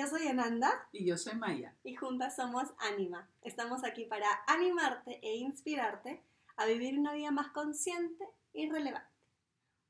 Yo 0.00 0.06
soy 0.06 0.28
Ananda 0.28 0.88
Y 0.92 1.04
yo 1.04 1.18
soy 1.18 1.34
Maya. 1.34 1.76
y 1.84 1.94
juntas 1.94 2.34
somos 2.34 2.72
Anima. 2.78 3.28
Estamos 3.42 3.84
aquí 3.84 4.06
para 4.06 4.26
animarte 4.46 5.20
e 5.20 5.36
inspirarte 5.36 6.24
a 6.56 6.64
vivir 6.64 6.98
una 6.98 7.12
vida 7.12 7.30
más 7.30 7.48
consciente 7.48 8.26
y 8.54 8.70
relevante. 8.70 9.10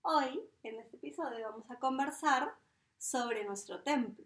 Hoy, 0.02 0.42
en 0.64 0.80
este 0.80 0.96
episodio, 0.96 1.48
vamos 1.48 1.70
a 1.70 1.78
conversar 1.78 2.56
sobre 2.98 3.44
nuestro 3.44 3.84
templo. 3.84 4.24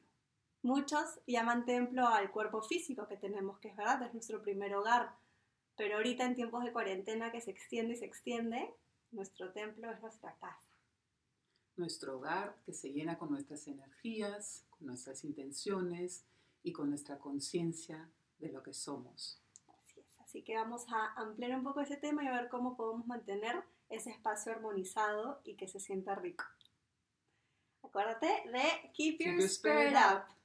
Muchos 0.62 1.20
llaman 1.27 1.66
templo 1.66 2.09
al 2.09 2.30
cuerpo 2.30 2.62
físico 2.62 3.07
que 3.07 3.19
tenemos, 3.19 3.59
que 3.59 3.69
es 3.69 3.77
verdad, 3.77 4.05
es 4.05 4.15
nuestro 4.15 4.41
primer 4.41 4.74
hogar. 4.74 5.15
Pero 5.77 5.96
ahorita 5.96 6.24
en 6.24 6.35
tiempos 6.35 6.65
de 6.65 6.73
cuarentena 6.73 7.30
que 7.30 7.43
se 7.43 7.51
extiende 7.51 7.93
y 7.93 7.98
se 7.98 8.07
extiende, 8.07 8.74
nuestro 9.10 9.52
templo 9.52 9.91
es 9.91 10.01
nuestra 10.01 10.35
casa. 10.37 10.73
Nuestro 11.77 12.19
hogar 12.19 12.56
que 12.64 12.73
se 12.73 12.92
llena 12.92 13.19
con 13.19 13.30
nuestras 13.30 13.66
energías, 13.66 14.65
con 14.70 14.87
nuestras 14.87 15.24
intenciones 15.24 16.24
y 16.62 16.73
con 16.73 16.88
nuestra 16.88 17.19
conciencia 17.19 18.10
de 18.38 18.52
lo 18.52 18.62
que 18.62 18.73
somos. 18.73 19.42
Así 19.69 20.01
es, 20.01 20.20
así 20.20 20.42
que 20.42 20.56
vamos 20.56 20.87
a 20.88 21.15
ampliar 21.15 21.56
un 21.56 21.65
poco 21.65 21.80
ese 21.80 21.96
tema 21.96 22.23
y 22.23 22.29
a 22.29 22.32
ver 22.32 22.48
cómo 22.48 22.77
podemos 22.77 23.06
mantener 23.06 23.65
ese 23.88 24.10
espacio 24.10 24.52
armonizado 24.52 25.41
y 25.45 25.56
que 25.56 25.68
se 25.68 25.80
sienta 25.80 26.15
rico. 26.15 26.45
Acuérdate 27.82 28.27
de 28.27 28.91
Keep 28.95 29.18
Your, 29.18 29.18
Keep 29.18 29.41
your 29.41 29.48
Spirit 29.48 29.88
spirit 29.88 29.95
Up. 29.95 30.44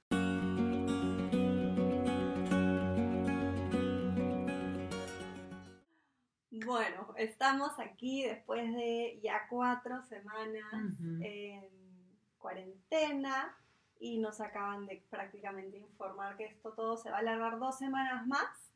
Bueno, 6.70 7.15
estamos 7.17 7.79
aquí 7.79 8.25
después 8.25 8.71
de 8.75 9.20
ya 9.23 9.48
cuatro 9.49 10.03
semanas 10.03 10.71
en 11.20 11.67
cuarentena 12.37 13.57
y 13.99 14.20
nos 14.20 14.39
acaban 14.39 14.85
de 14.85 15.03
prácticamente 15.09 15.79
informar 15.79 16.37
que 16.37 16.45
esto 16.45 16.73
todo 16.73 16.95
se 16.95 17.09
va 17.09 17.15
a 17.15 17.20
alargar 17.21 17.57
dos 17.57 17.79
semanas 17.79 18.27
más 18.27 18.71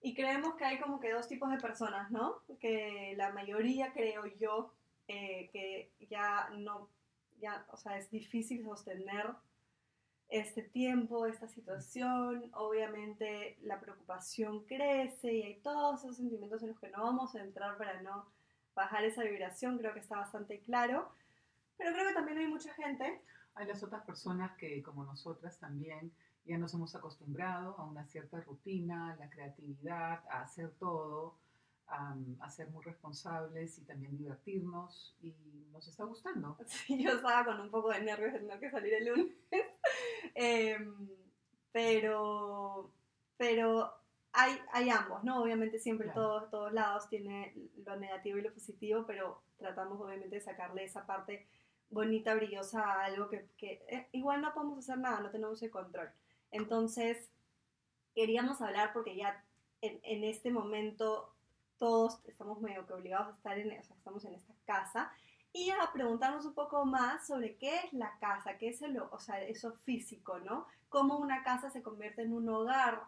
y 0.00 0.14
creemos 0.14 0.54
que 0.54 0.64
hay 0.64 0.78
como 0.78 1.00
que 1.00 1.10
dos 1.10 1.26
tipos 1.26 1.50
de 1.50 1.58
personas, 1.58 2.12
¿no? 2.12 2.36
Que 2.60 3.14
la 3.16 3.32
mayoría 3.32 3.92
creo 3.92 4.24
yo 4.38 4.72
eh, 5.08 5.50
que 5.52 5.90
ya 6.08 6.48
no, 6.50 6.88
ya, 7.40 7.66
o 7.72 7.76
sea, 7.76 7.98
es 7.98 8.08
difícil 8.08 8.62
sostener 8.62 9.26
este 10.32 10.62
tiempo, 10.62 11.26
esta 11.26 11.46
situación, 11.46 12.50
obviamente 12.54 13.58
la 13.62 13.78
preocupación 13.78 14.64
crece 14.64 15.30
y 15.30 15.42
hay 15.42 15.60
todos 15.60 16.02
esos 16.02 16.16
sentimientos 16.16 16.62
en 16.62 16.70
los 16.70 16.80
que 16.80 16.88
no 16.88 17.02
vamos 17.02 17.34
a 17.34 17.42
entrar 17.42 17.76
para 17.76 18.00
no 18.00 18.26
bajar 18.74 19.04
esa 19.04 19.24
vibración, 19.24 19.76
creo 19.76 19.92
que 19.92 20.00
está 20.00 20.16
bastante 20.16 20.60
claro, 20.60 21.12
pero 21.76 21.92
creo 21.92 22.08
que 22.08 22.14
también 22.14 22.38
hay 22.38 22.46
mucha 22.46 22.72
gente 22.74 23.20
Hay 23.54 23.66
las 23.66 23.82
otras 23.82 24.02
personas 24.04 24.56
que, 24.56 24.82
como 24.82 25.04
nosotras 25.04 25.58
también, 25.58 26.10
ya 26.46 26.56
nos 26.56 26.72
hemos 26.72 26.94
acostumbrado 26.94 27.78
a 27.78 27.84
una 27.84 28.06
cierta 28.06 28.40
rutina, 28.40 29.12
a 29.12 29.16
la 29.16 29.28
creatividad, 29.28 30.24
a 30.30 30.40
hacer 30.42 30.70
todo, 30.78 31.36
a, 31.88 32.16
a 32.40 32.50
ser 32.50 32.70
muy 32.70 32.82
responsables 32.82 33.78
y 33.78 33.84
también 33.84 34.16
divertirnos 34.16 35.14
y 35.20 35.34
nos 35.70 35.86
está 35.88 36.04
gustando. 36.04 36.56
Sí, 36.66 37.02
yo 37.02 37.10
estaba 37.12 37.44
con 37.44 37.60
un 37.60 37.70
poco 37.70 37.90
de 37.90 38.00
nervios 38.00 38.32
de 38.32 38.38
tener 38.40 38.58
que 38.58 38.70
salir 38.70 38.94
el 38.94 39.04
lunes. 39.06 39.36
Em, 40.44 41.08
pero, 41.70 42.90
pero 43.36 43.92
hay, 44.32 44.58
hay 44.72 44.90
ambos, 44.90 45.22
¿no? 45.22 45.40
Obviamente 45.40 45.78
siempre 45.78 46.06
Claro. 46.08 46.20
todos, 46.20 46.50
todos 46.50 46.72
lados 46.72 47.08
tiene 47.08 47.54
lo 47.84 47.96
negativo 47.96 48.38
y 48.38 48.42
lo 48.42 48.52
positivo, 48.52 49.04
pero 49.06 49.40
tratamos 49.56 50.00
obviamente 50.00 50.34
de 50.34 50.40
sacarle 50.40 50.82
esa 50.84 51.06
parte 51.06 51.46
bonita, 51.90 52.34
brillosa 52.34 52.82
a 52.82 53.04
algo 53.04 53.28
que, 53.28 53.46
que, 53.56 53.84
eh, 53.88 54.08
igual 54.12 54.40
no 54.40 54.52
podemos 54.52 54.78
hacer 54.78 54.98
nada, 54.98 55.20
no 55.20 55.30
tenemos 55.30 55.62
el 55.62 55.70
control. 55.70 56.10
Entonces, 56.50 57.30
queríamos 58.14 58.60
hablar 58.62 58.92
porque 58.92 59.14
ya 59.14 59.44
en, 59.80 60.00
en 60.02 60.24
este 60.24 60.50
momento 60.50 61.32
todos 61.78 62.20
estamos 62.26 62.60
medio 62.60 62.86
que 62.86 62.94
obligados 62.94 63.28
a 63.28 63.36
estar 63.36 63.58
en, 63.58 63.78
o 63.78 63.84
sea, 63.84 63.96
estamos 63.96 64.24
en 64.24 64.34
esta 64.34 64.54
casa 64.64 65.12
y 65.52 65.70
a 65.70 65.92
preguntarnos 65.92 66.46
un 66.46 66.54
poco 66.54 66.84
más 66.84 67.26
sobre 67.26 67.56
qué 67.56 67.76
es 67.80 67.92
la 67.92 68.16
casa, 68.18 68.56
qué 68.56 68.68
es 68.70 68.80
el, 68.82 68.98
o 68.98 69.18
sea, 69.18 69.42
eso 69.42 69.72
físico, 69.84 70.38
¿no? 70.40 70.66
Cómo 70.88 71.18
una 71.18 71.42
casa 71.42 71.70
se 71.70 71.82
convierte 71.82 72.22
en 72.22 72.32
un 72.32 72.48
hogar, 72.48 73.02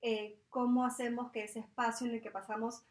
eh, 0.00 0.38
cómo 0.48 0.84
hacemos 0.84 1.32
que 1.32 1.44
ese 1.44 1.60
espacio 1.60 2.06
en 2.06 2.14
el 2.14 2.22
que 2.22 2.30
pasamos 2.30 2.84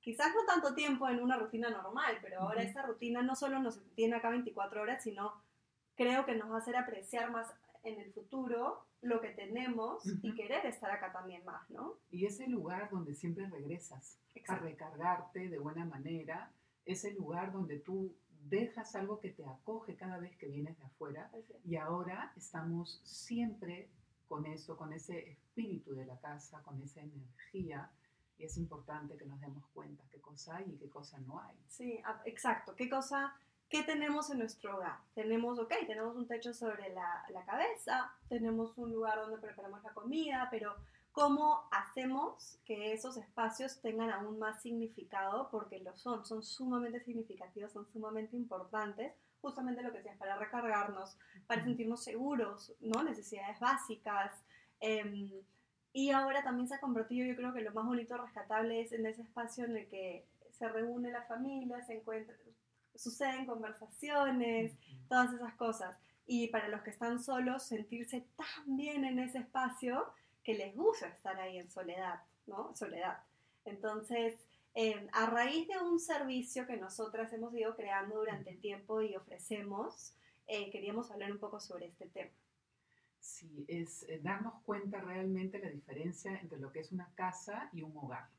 quizás 0.00 0.28
no 0.34 0.46
tanto 0.46 0.74
tiempo 0.74 1.08
en 1.08 1.20
una 1.20 1.36
rutina 1.36 1.68
normal, 1.68 2.18
pero 2.22 2.40
ahora 2.40 2.60
Ujú. 2.60 2.68
esta 2.68 2.82
rutina 2.82 3.22
no 3.22 3.36
solo 3.36 3.58
nos 3.58 3.82
tiene 3.94 4.16
acá 4.16 4.30
24 4.30 4.80
horas, 4.80 5.02
sino 5.02 5.42
creo 5.94 6.24
que 6.24 6.34
nos 6.34 6.50
va 6.50 6.56
a 6.56 6.58
hacer 6.58 6.76
apreciar 6.76 7.30
más 7.30 7.52
en 7.82 8.00
el 8.00 8.12
futuro 8.12 8.86
lo 9.02 9.20
que 9.20 9.30
tenemos 9.30 10.06
y 10.22 10.28
Ujú. 10.28 10.36
querer 10.36 10.64
estar 10.66 10.90
acá 10.90 11.12
también 11.12 11.44
más, 11.44 11.68
¿no? 11.70 11.94
Y 12.10 12.24
es 12.24 12.40
el 12.40 12.52
lugar 12.52 12.88
donde 12.90 13.14
siempre 13.14 13.46
regresas 13.46 14.18
a 14.34 14.38
Exacto. 14.38 14.64
recargarte 14.64 15.48
de 15.48 15.58
buena 15.58 15.84
manera, 15.84 16.50
es 16.84 17.04
el 17.04 17.14
lugar 17.16 17.52
donde 17.52 17.78
tú 17.78 18.16
dejas 18.48 18.94
algo 18.94 19.20
que 19.20 19.30
te 19.30 19.44
acoge 19.44 19.96
cada 19.96 20.18
vez 20.18 20.36
que 20.36 20.46
vienes 20.46 20.78
de 20.78 20.84
afuera 20.84 21.30
y 21.64 21.76
ahora 21.76 22.32
estamos 22.36 23.00
siempre 23.04 23.88
con 24.28 24.46
eso, 24.46 24.76
con 24.76 24.92
ese 24.92 25.30
espíritu 25.30 25.94
de 25.94 26.04
la 26.04 26.18
casa, 26.20 26.62
con 26.62 26.80
esa 26.82 27.00
energía 27.00 27.90
y 28.38 28.44
es 28.44 28.56
importante 28.56 29.16
que 29.16 29.26
nos 29.26 29.40
demos 29.40 29.64
cuenta 29.74 30.04
qué 30.10 30.20
cosa 30.20 30.56
hay 30.56 30.72
y 30.72 30.76
qué 30.76 30.88
cosa 30.88 31.18
no 31.20 31.40
hay. 31.40 31.56
Sí, 31.66 32.00
exacto. 32.24 32.76
¿Qué 32.76 32.88
cosa, 32.88 33.34
qué 33.68 33.82
tenemos 33.82 34.30
en 34.30 34.38
nuestro 34.38 34.76
hogar? 34.76 34.98
Tenemos, 35.14 35.58
ok, 35.58 35.72
tenemos 35.86 36.16
un 36.16 36.28
techo 36.28 36.54
sobre 36.54 36.92
la, 36.94 37.24
la 37.30 37.44
cabeza, 37.44 38.12
tenemos 38.28 38.76
un 38.78 38.92
lugar 38.92 39.18
donde 39.18 39.38
preparamos 39.38 39.82
la 39.82 39.92
comida, 39.92 40.48
pero 40.50 40.76
¿cómo 41.18 41.64
hacemos 41.72 42.60
que 42.64 42.92
esos 42.92 43.16
espacios 43.16 43.80
tengan 43.80 44.08
aún 44.10 44.38
más 44.38 44.62
significado? 44.62 45.48
Porque 45.50 45.80
lo 45.80 45.96
son, 45.96 46.24
son 46.24 46.44
sumamente 46.44 47.00
significativos, 47.00 47.72
son 47.72 47.88
sumamente 47.88 48.36
importantes. 48.36 49.12
Justamente 49.40 49.82
lo 49.82 49.90
que 49.90 49.98
decías, 49.98 50.16
para 50.16 50.36
recargarnos, 50.36 51.18
para 51.48 51.64
sentirnos 51.64 52.04
seguros, 52.04 52.72
¿no? 52.80 53.02
Necesidades 53.02 53.58
básicas. 53.58 54.30
em, 54.78 55.32
y 55.92 56.10
ahora 56.12 56.44
también 56.44 56.68
se 56.68 56.76
ha 56.76 56.80
convertido, 56.80 57.26
yo 57.26 57.34
creo 57.34 57.52
que 57.52 57.62
lo 57.62 57.72
más 57.72 57.84
bonito, 57.84 58.16
rescatable 58.16 58.80
es 58.80 58.92
en 58.92 59.04
ese 59.04 59.22
espacio 59.22 59.64
en 59.64 59.76
el 59.76 59.88
que 59.88 60.24
se 60.52 60.68
reúne 60.68 61.10
la 61.10 61.22
familia, 61.22 61.84
se 61.84 61.94
encuentra, 61.94 62.36
suceden 62.94 63.44
conversaciones, 63.44 64.72
todas 65.08 65.32
esas 65.32 65.54
cosas. 65.54 65.96
Y 66.26 66.46
para 66.48 66.68
los 66.68 66.82
que 66.82 66.90
están 66.90 67.20
solos, 67.20 67.64
sentirse 67.64 68.24
tan 68.36 68.76
bien 68.76 69.04
en 69.04 69.18
ese 69.18 69.38
espacio 69.38 70.12
que 70.48 70.54
les 70.54 70.74
gusta 70.74 71.08
estar 71.08 71.38
ahí 71.38 71.58
en 71.58 71.68
soledad, 71.68 72.22
¿no? 72.46 72.74
Soledad. 72.74 73.18
Entonces, 73.66 74.34
eh, 74.74 75.06
a 75.12 75.26
raíz 75.26 75.68
de 75.68 75.76
un 75.76 76.00
servicio 76.00 76.66
que 76.66 76.78
nosotras 76.78 77.30
hemos 77.34 77.54
ido 77.54 77.76
creando 77.76 78.16
durante 78.20 78.48
el 78.48 78.58
tiempo 78.58 79.02
y 79.02 79.14
ofrecemos, 79.14 80.14
eh, 80.46 80.70
queríamos 80.70 81.10
hablar 81.10 81.32
un 81.32 81.38
poco 81.38 81.60
sobre 81.60 81.88
este 81.88 82.06
tema. 82.06 82.30
Sí, 83.20 83.66
es 83.68 84.04
eh, 84.04 84.20
darnos 84.22 84.54
cuenta 84.62 85.02
realmente 85.02 85.58
la 85.58 85.68
diferencia 85.68 86.34
entre 86.40 86.58
lo 86.58 86.72
que 86.72 86.80
es 86.80 86.92
una 86.92 87.12
casa 87.14 87.68
y 87.74 87.82
un 87.82 87.94
hogar. 87.98 88.30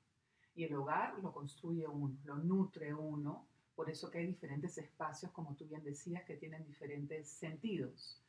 Y 0.55 0.63
el 0.63 0.73
hogar 0.73 1.13
lo 1.19 1.31
construye 1.31 1.87
uno, 1.87 2.17
lo 2.23 2.37
nutre 2.37 2.91
uno, 2.91 3.45
por 3.75 3.87
eso 3.87 4.09
que 4.09 4.17
hay 4.17 4.25
diferentes 4.25 4.79
espacios, 4.79 5.31
como 5.31 5.53
tú 5.55 5.67
bien 5.67 5.83
decías, 5.83 6.23
que 6.23 6.37
tienen 6.37 6.65
diferentes 6.65 7.29
sentidos. 7.29 8.19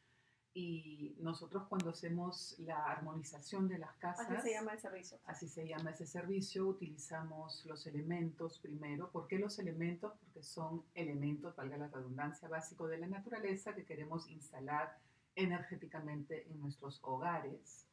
Y 0.52 1.14
nosotros 1.20 1.64
cuando 1.68 1.90
hacemos 1.90 2.56
la 2.58 2.84
armonización 2.84 3.68
de 3.68 3.78
las 3.78 3.94
casas, 3.98 4.28
Así 4.28 4.48
se 4.48 4.52
llama 4.54 4.72
el 4.72 4.80
servicio. 4.80 5.18
así 5.26 5.48
se 5.48 5.66
llama 5.68 5.90
ese 5.90 6.06
servicio, 6.06 6.66
utilizamos 6.66 7.64
los 7.66 7.86
elementos 7.86 8.58
primero. 8.58 9.10
¿Por 9.10 9.28
qué 9.28 9.38
los 9.38 9.58
elementos? 9.60 10.12
Porque 10.18 10.42
son 10.42 10.82
elementos, 10.94 11.54
valga 11.54 11.76
la 11.76 11.86
redundancia, 11.88 12.48
básicos 12.48 12.90
de 12.90 12.98
la 12.98 13.06
naturaleza 13.06 13.74
que 13.74 13.84
queremos 13.84 14.28
instalar 14.28 14.98
energéticamente 15.36 16.46
en 16.50 16.60
nuestros 16.60 16.98
hogares, 17.02 17.86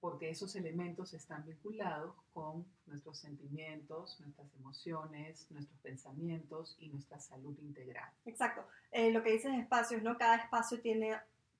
porque 0.00 0.30
esos 0.30 0.54
elementos 0.56 1.12
están 1.14 1.44
vinculados 1.44 2.14
con 2.32 2.64
nuestros 2.86 3.18
sentimientos, 3.18 4.20
nuestras 4.20 4.54
emociones, 4.54 5.50
nuestros 5.50 5.78
pensamientos 5.80 6.76
y 6.78 6.88
nuestra 6.88 7.18
salud 7.18 7.58
integral. 7.60 8.08
Exacto. 8.24 8.64
Eh, 8.92 9.10
lo 9.10 9.22
que 9.22 9.32
dices 9.32 9.52
espacios, 9.58 10.02
¿no? 10.02 10.16
Cada 10.16 10.36
espacio 10.36 10.80
tiene, 10.80 11.16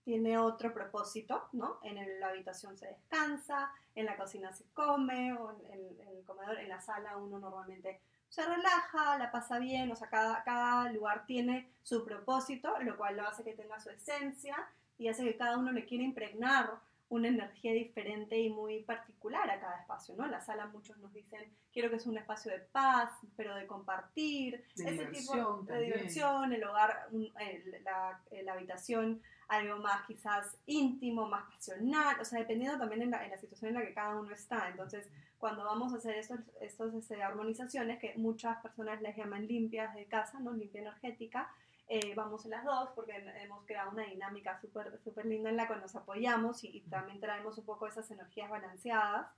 tiene 0.07 0.39
otro 0.39 0.73
propósito, 0.73 1.49
¿no? 1.53 1.81
En 1.83 2.21
la 2.21 2.29
habitación 2.29 2.79
se 2.79 2.87
descansa, 2.87 3.73
en 3.97 4.07
la 4.07 4.17
cocina 4.17 4.53
se 4.53 4.63
come, 4.73 5.33
o 5.33 5.51
en, 5.51 5.67
el- 5.73 6.01
en 6.01 6.09
el 6.19 6.23
comedor, 6.25 6.61
en 6.61 6.69
la 6.69 6.81
sala 6.81 7.17
uno 7.17 7.41
normalmente 7.41 8.01
se 8.29 8.45
relaja, 8.47 9.19
la 9.19 9.33
pasa 9.33 9.59
bien, 9.59 9.91
o 9.91 9.97
sea, 9.97 10.09
cada, 10.09 10.45
cada 10.45 10.93
lugar 10.93 11.27
tiene 11.27 11.69
su 11.83 12.05
propósito, 12.05 12.73
lo 12.83 12.97
cual 12.97 13.17
lo 13.17 13.27
hace 13.27 13.43
que 13.43 13.55
tenga 13.55 13.81
su 13.81 13.91
esencia 13.91 14.57
y 14.97 15.09
hace 15.09 15.25
que 15.25 15.37
cada 15.37 15.59
uno 15.59 15.73
le 15.73 15.85
quiera 15.85 16.05
impregnar 16.05 16.71
una 17.09 17.27
energía 17.29 17.73
diferente 17.73 18.37
y 18.39 18.49
muy 18.51 18.83
particular 18.85 19.51
a 19.51 19.59
cada 19.61 19.81
espacio, 19.81 20.15
¿no? 20.17 20.27
La 20.29 20.41
sala 20.41 20.67
muchos 20.67 20.97
nos 20.99 21.13
dicen, 21.13 21.53
quiero 21.73 21.91
que 21.91 21.99
sea 21.99 22.13
un 22.13 22.19
espacio 22.19 22.53
de 22.53 22.61
paz, 22.61 23.11
pero 23.37 23.57
de 23.57 23.67
compartir, 23.67 24.65
De 24.77 24.85
ese 24.91 25.07
tipo 25.07 25.35
de 25.35 25.43
también. 25.67 25.85
diversión, 25.85 26.53
el 26.53 26.63
hogar, 26.65 27.09
la, 27.85 28.21
la 28.45 28.53
habitación 28.53 29.21
algo 29.49 29.79
más 29.79 30.05
quizás 30.07 30.57
íntimo, 30.67 31.29
más 31.29 31.45
pasional, 31.53 32.17
o 32.21 32.25
sea, 32.25 32.41
dependiendo 32.41 32.79
también 32.79 33.03
en 33.03 33.11
la, 33.11 33.25
en 33.25 33.31
la 33.31 33.39
situación 33.39 33.69
en 33.69 33.75
la 33.81 33.87
que 33.87 33.95
cada 33.95 34.17
uno 34.17 34.33
está. 34.33 34.69
Entonces, 34.69 35.09
cuando 35.39 35.65
vamos 35.65 35.93
a 35.93 35.97
hacer 35.97 36.17
estos, 36.17 36.41
estos 36.61 36.95
este, 36.95 37.23
armonizaciones, 37.23 37.99
que 37.99 38.15
muchas 38.17 38.61
personas 38.61 39.01
les 39.03 39.17
llaman 39.17 39.47
limpias 39.47 39.95
de 39.95 40.07
casa, 40.07 40.41
¿no? 40.41 40.53
Limpia 40.53 40.81
energética, 40.81 41.51
eh, 41.89 42.15
vamos 42.17 42.45
en 42.45 42.51
las 42.51 42.65
dos 42.65 42.91
porque 42.97 43.13
hemos 43.43 43.65
creado 43.65 43.93
una 43.93 44.03
dinámica 44.03 44.61
súper 44.61 44.99
super 45.05 45.25
linda 45.25 45.51
en 45.51 45.57
la 45.57 45.69
que 45.69 45.77
nos 45.77 45.95
apoyamos 45.95 46.65
y, 46.65 46.81
también 46.91 47.21
traemos 47.21 47.59
un 47.59 47.65
poco 47.65 47.87
esas 47.87 48.11
energías 48.11 48.51
balanceadas. 48.51 49.29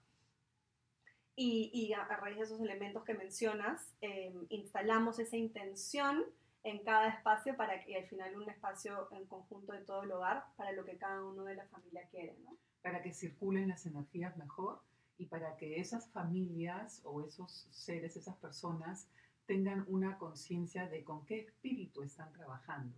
Y, 1.37 1.71
y 1.73 1.93
a, 1.93 2.05
raíz 2.05 2.39
de 2.39 2.45
esos 2.45 2.61
elementos 2.61 3.05
que 3.05 3.15
mencionas, 3.15 3.95
eh, 4.01 4.35
instalamos 4.49 5.19
esa 5.21 5.37
intención 5.37 6.25
en 6.65 6.83
cada 6.83 7.09
espacio 7.09 7.57
para 7.57 7.83
que 7.85 7.97
al 7.97 8.07
final 8.07 8.37
un 8.37 8.49
espacio 8.49 9.09
en 9.13 9.27
conjunto 9.27 9.73
de 9.73 9.81
todo 9.81 10.03
el 10.03 10.13
hogar 10.13 10.45
para 10.57 10.73
lo 10.73 10.85
que 10.85 10.97
cada 10.99 11.25
uno 11.25 11.45
de 11.45 11.55
la 11.55 11.67
familia 11.67 12.07
quiere, 12.11 12.37
¿no? 12.45 12.57
Para 12.83 13.03
que 13.03 13.13
circulen 13.13 13.69
las 13.69 13.87
energías 13.87 14.37
mejor 14.37 14.81
y 15.17 15.27
para 15.27 15.57
que 15.57 15.81
esas 15.81 16.11
familias 16.11 17.01
o 17.05 17.23
esos 17.23 17.67
seres, 17.71 18.17
esas 18.17 18.37
personas 18.37 19.09
tengan 19.47 19.85
una 19.89 20.19
conciencia 20.19 20.89
de 20.89 21.03
con 21.05 21.25
qué 21.25 21.41
espíritu 21.41 22.03
están 22.03 22.33
trabajando. 22.33 22.95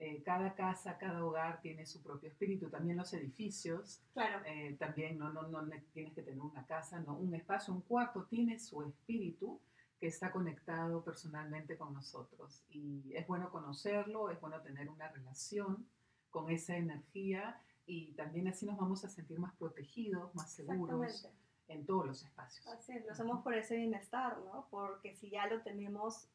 Eh, 0.00 0.22
cada 0.22 0.54
casa, 0.54 0.96
cada 0.96 1.24
hogar 1.24 1.60
tiene 1.60 1.84
su 1.84 2.00
propio 2.02 2.28
espíritu, 2.28 2.68
también 2.68 2.96
los 2.96 3.12
edificios, 3.14 4.00
claro. 4.12 4.44
Eh, 4.46 4.76
también 4.78 5.18
no, 5.18 5.32
no, 5.32 5.42
no 5.48 5.68
tienes 5.92 6.14
que 6.14 6.22
tener 6.22 6.40
una 6.40 6.64
casa, 6.66 7.00
no, 7.00 7.16
un 7.16 7.34
espacio, 7.34 7.74
un 7.74 7.80
cuarto 7.80 8.24
tiene 8.26 8.60
su 8.60 8.80
espíritu 8.84 9.60
que 9.98 10.06
está 10.06 10.30
conectado 10.30 11.02
personalmente 11.02 11.76
con 11.76 11.92
nosotros. 11.92 12.62
Y 12.70 13.12
es 13.14 13.26
bueno 13.26 13.50
conocerlo, 13.50 14.30
es 14.30 14.40
bueno 14.40 14.60
tener 14.62 14.88
una 14.88 15.08
relación 15.08 15.88
con 16.30 16.50
esa 16.50 16.76
energía 16.76 17.60
y 17.86 18.12
también 18.12 18.48
así 18.48 18.66
nos 18.66 18.76
vamos 18.76 19.04
a 19.04 19.08
sentir 19.08 19.38
más 19.38 19.54
protegidos, 19.56 20.34
más 20.34 20.52
seguros 20.52 21.28
en 21.68 21.84
todos 21.86 22.06
los 22.06 22.22
espacios. 22.22 22.66
Así 22.68 22.92
es, 22.92 23.04
lo 23.04 23.12
hacemos 23.12 23.42
por 23.42 23.54
ese 23.54 23.76
bienestar, 23.76 24.38
¿no? 24.40 24.68
Porque 24.70 25.14
si 25.16 25.30
ya 25.30 25.46
lo 25.46 25.62
tenemos, 25.62 26.28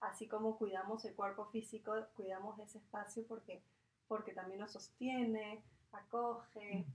así 0.00 0.28
como 0.28 0.58
cuidamos 0.58 1.04
el 1.04 1.14
cuerpo 1.14 1.46
físico, 1.46 1.92
cuidamos 2.14 2.58
ese 2.58 2.78
espacio 2.78 3.24
porque, 3.26 3.62
porque 4.06 4.32
también 4.32 4.60
nos 4.60 4.72
sostiene, 4.72 5.62
acoge. 5.92 6.86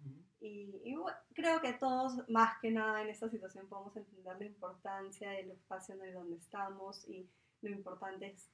Y, 0.45 0.93
creo 1.33 1.61
que 1.61 1.71
todos, 1.71 2.27
más 2.27 2.59
que 2.59 2.69
nada 2.69 3.01
en 3.01 3.09
esta 3.09 3.29
situación, 3.29 3.65
podemos 3.69 3.95
entender 3.95 4.37
la 4.37 4.45
importancia 4.45 5.31
del 5.31 5.51
espacio 5.51 5.95
en 5.95 6.01
el 6.01 6.13
donde 6.13 6.35
estamos 6.35 7.07
y 7.07 7.29
lo 7.61 7.69
importante 7.69 8.27
es, 8.27 8.49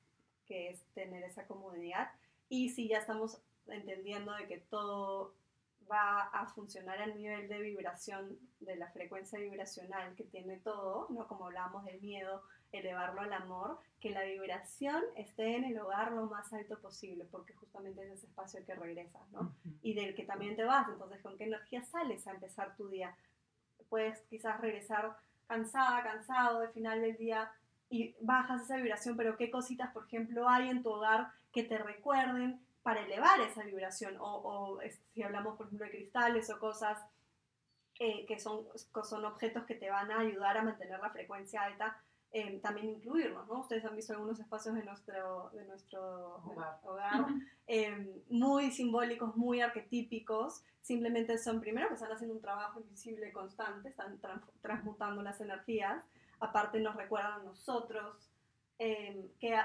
que 0.45 0.69
es 0.69 0.83
tener 0.93 1.23
esa 1.23 1.47
comodidad. 1.47 2.11
Y 2.47 2.69
si 2.69 2.87
ya 2.87 2.99
estamos 2.99 3.41
entendiendo 3.67 4.33
de 4.33 4.47
que 4.47 4.59
todo 4.59 5.33
va 5.91 6.21
a 6.27 6.45
funcionar 6.53 6.99
a 6.99 7.07
nivel 7.07 7.47
de 7.47 7.59
vibración, 7.59 8.37
de 8.59 8.75
la 8.75 8.91
frecuencia 8.91 9.39
vibracional 9.39 10.15
que 10.15 10.25
tiene 10.25 10.57
todo, 10.57 11.07
¿no? 11.09 11.27
Como 11.27 11.47
hablábamos 11.47 11.85
del 11.85 11.99
miedo, 12.01 12.43
elevarlo 12.71 13.21
al 13.21 13.33
amor, 13.33 13.79
que 13.99 14.11
la 14.11 14.23
vibración 14.23 15.03
esté 15.15 15.55
en 15.55 15.65
el 15.65 15.79
hogar 15.79 16.11
lo 16.11 16.27
más 16.27 16.51
alto 16.53 16.79
posible, 16.79 17.25
porque 17.29 17.53
justamente 17.53 18.03
es 18.03 18.11
ese 18.11 18.27
espacio 18.27 18.65
que 18.65 18.75
regresas, 18.75 19.27
¿no? 19.31 19.53
Y 19.81 19.93
del 19.93 20.15
que 20.15 20.23
también 20.23 20.55
te 20.55 20.63
vas, 20.63 20.87
entonces, 20.87 21.21
¿con 21.21 21.37
qué 21.37 21.45
energía 21.45 21.83
sales 21.83 22.25
a 22.27 22.31
empezar 22.31 22.75
tu 22.75 22.89
día? 22.89 23.15
Puedes 23.89 24.21
quizás 24.29 24.59
regresar 24.61 25.17
cansada, 25.47 26.03
cansado 26.03 26.59
de 26.59 26.69
final 26.69 27.01
del 27.01 27.17
día 27.17 27.51
y 27.89 28.15
bajas 28.21 28.63
esa 28.63 28.77
vibración, 28.77 29.17
pero 29.17 29.35
¿qué 29.35 29.49
cositas, 29.49 29.91
por 29.91 30.05
ejemplo, 30.05 30.47
hay 30.47 30.69
en 30.69 30.83
tu 30.83 30.91
hogar 30.91 31.31
que 31.51 31.63
te 31.63 31.77
recuerden 31.77 32.61
para 32.83 33.01
elevar 33.01 33.39
esa 33.41 33.63
vibración. 33.63 34.15
O, 34.19 34.79
si 35.13 35.23
hablamos, 35.23 35.57
por 35.57 35.67
ejemplo, 35.67 35.85
de 35.85 35.91
cristales 35.91 36.49
o 36.49 36.59
cosas 36.59 36.97
eh, 37.99 38.25
que 38.25 38.39
son, 38.39 38.65
son 39.03 39.25
objetos 39.25 39.65
que 39.65 39.75
te 39.75 39.89
van 39.89 40.11
a 40.11 40.19
ayudar 40.19 40.57
a 40.57 40.63
mantener 40.63 40.99
la 40.99 41.09
frecuencia 41.09 41.63
alta, 41.63 42.01
eh, 42.31 42.59
también 42.61 42.89
incluirlos, 42.89 43.47
¿no? 43.47 43.61
Ustedes 43.61 43.83
han 43.85 43.95
visto 43.95 44.13
algunos 44.13 44.39
espacios 44.39 44.75
de 44.75 44.83
nuestro, 44.83 45.49
de 45.53 45.65
nuestro 45.65 46.43
hogar, 46.83 47.25
eh, 47.67 48.23
muy 48.29 48.71
simbólicos, 48.71 49.35
muy 49.35 49.61
arquetípicos, 49.61 50.63
simplemente 50.81 51.37
son, 51.37 51.59
primero, 51.59 51.87
que 51.87 51.95
están 51.95 52.11
haciendo 52.11 52.35
un 52.35 52.41
trabajo 52.41 52.79
invisible 52.79 53.31
constante, 53.31 53.89
están 53.89 54.19
transmutando 54.61 55.21
las 55.23 55.41
energías, 55.41 56.03
aparte 56.39 56.79
nos 56.79 56.95
recuerdan 56.95 57.41
a 57.41 57.43
nosotros 57.43 58.29
que 58.77 59.55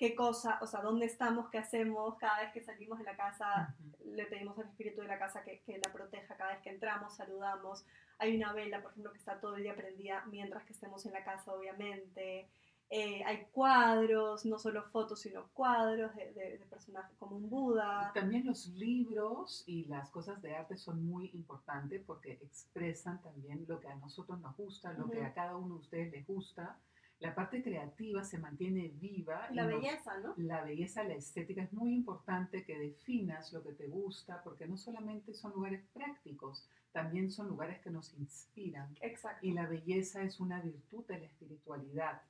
qué 0.00 0.14
cosa, 0.14 0.58
o 0.62 0.66
sea, 0.66 0.80
dónde 0.80 1.04
estamos, 1.04 1.50
qué 1.50 1.58
hacemos, 1.58 2.16
cada 2.16 2.40
vez 2.40 2.52
que 2.54 2.62
salimos 2.62 2.98
de 2.98 3.04
la 3.04 3.16
casa, 3.16 3.74
le 4.02 4.24
pedimos 4.24 4.58
al 4.58 4.64
espíritu 4.64 5.02
de 5.02 5.08
la 5.08 5.18
casa 5.18 5.42
que, 5.42 5.60
que, 5.60 5.76
la 5.76 5.92
proteja, 5.92 6.36
cada 6.36 6.52
vez 6.52 6.62
que 6.62 6.70
entramos, 6.70 7.14
saludamos. 7.14 7.84
Hay 8.20 8.36
una 8.36 8.52
vela, 8.52 8.80
por 8.82 8.92
ejemplo, 8.92 9.12
que 9.12 9.18
está 9.18 9.40
todo 9.40 9.56
el 9.56 9.62
día 9.62 9.74
prendida 9.74 10.24
mientras 10.26 10.64
que 10.64 10.72
estemos 10.72 11.04
en 11.06 11.12
la 11.12 11.24
casa, 11.24 11.52
obviamente. 11.52 12.48
Eh, 12.92 13.22
hay 13.24 13.46
cuadros, 13.52 14.44
no 14.44 14.58
solo 14.58 14.82
fotos, 14.90 15.20
sino 15.20 15.48
cuadros 15.52 16.14
de, 16.16 16.32
de, 16.32 16.66
personajes 16.68 17.16
como 17.18 17.36
un 17.36 17.48
Buda. 17.48 18.10
También 18.14 18.44
los 18.44 18.66
libros 18.68 19.62
y 19.66 19.84
las 19.84 20.10
cosas 20.10 20.42
de 20.42 20.56
arte 20.56 20.76
son 20.76 21.04
muy 21.06 21.30
importantes 21.34 22.02
porque 22.04 22.32
expresan 22.42 23.22
también 23.22 23.64
lo 23.68 23.78
que 23.80 23.88
a 23.88 23.94
nosotros 23.94 24.40
nos 24.40 24.56
gusta, 24.56 24.92
lo 24.94 25.08
que 25.08 25.22
a 25.22 25.32
cada 25.32 25.56
uno 25.56 25.76
de 25.76 25.80
ustedes 25.80 26.12
les 26.12 26.26
gusta 26.26 26.78
la 27.20 27.34
parte 27.34 27.62
creativa 27.62 28.24
se 28.24 28.38
mantiene 28.38 28.88
viva. 28.88 29.46
La 29.52 29.66
belleza, 29.66 30.18
¿no? 30.20 30.34
La 30.38 30.64
belleza, 30.64 31.04
la 31.04 31.14
estética. 31.14 31.62
Es 31.62 31.72
muy 31.72 31.94
importante 31.94 32.64
que 32.64 32.78
definas 32.78 33.52
lo 33.52 33.62
que 33.62 33.72
te 33.72 33.88
gusta, 33.88 34.42
porque 34.42 34.66
no 34.66 34.78
solamente 34.78 35.34
son 35.34 35.52
lugares 35.52 35.84
prácticos, 35.92 36.66
también 36.92 37.30
son 37.30 37.48
lugares 37.48 37.78
que 37.80 37.90
nos 37.90 38.14
inspiran. 38.14 38.96
Exacto. 39.02 39.46
Y 39.46 39.52
la 39.52 39.66
belleza 39.66 40.22
es 40.22 40.40
una 40.40 40.62
virtud 40.62 41.04
de 41.06 41.18
la 41.18 41.26
espiritualidad. 41.26 42.22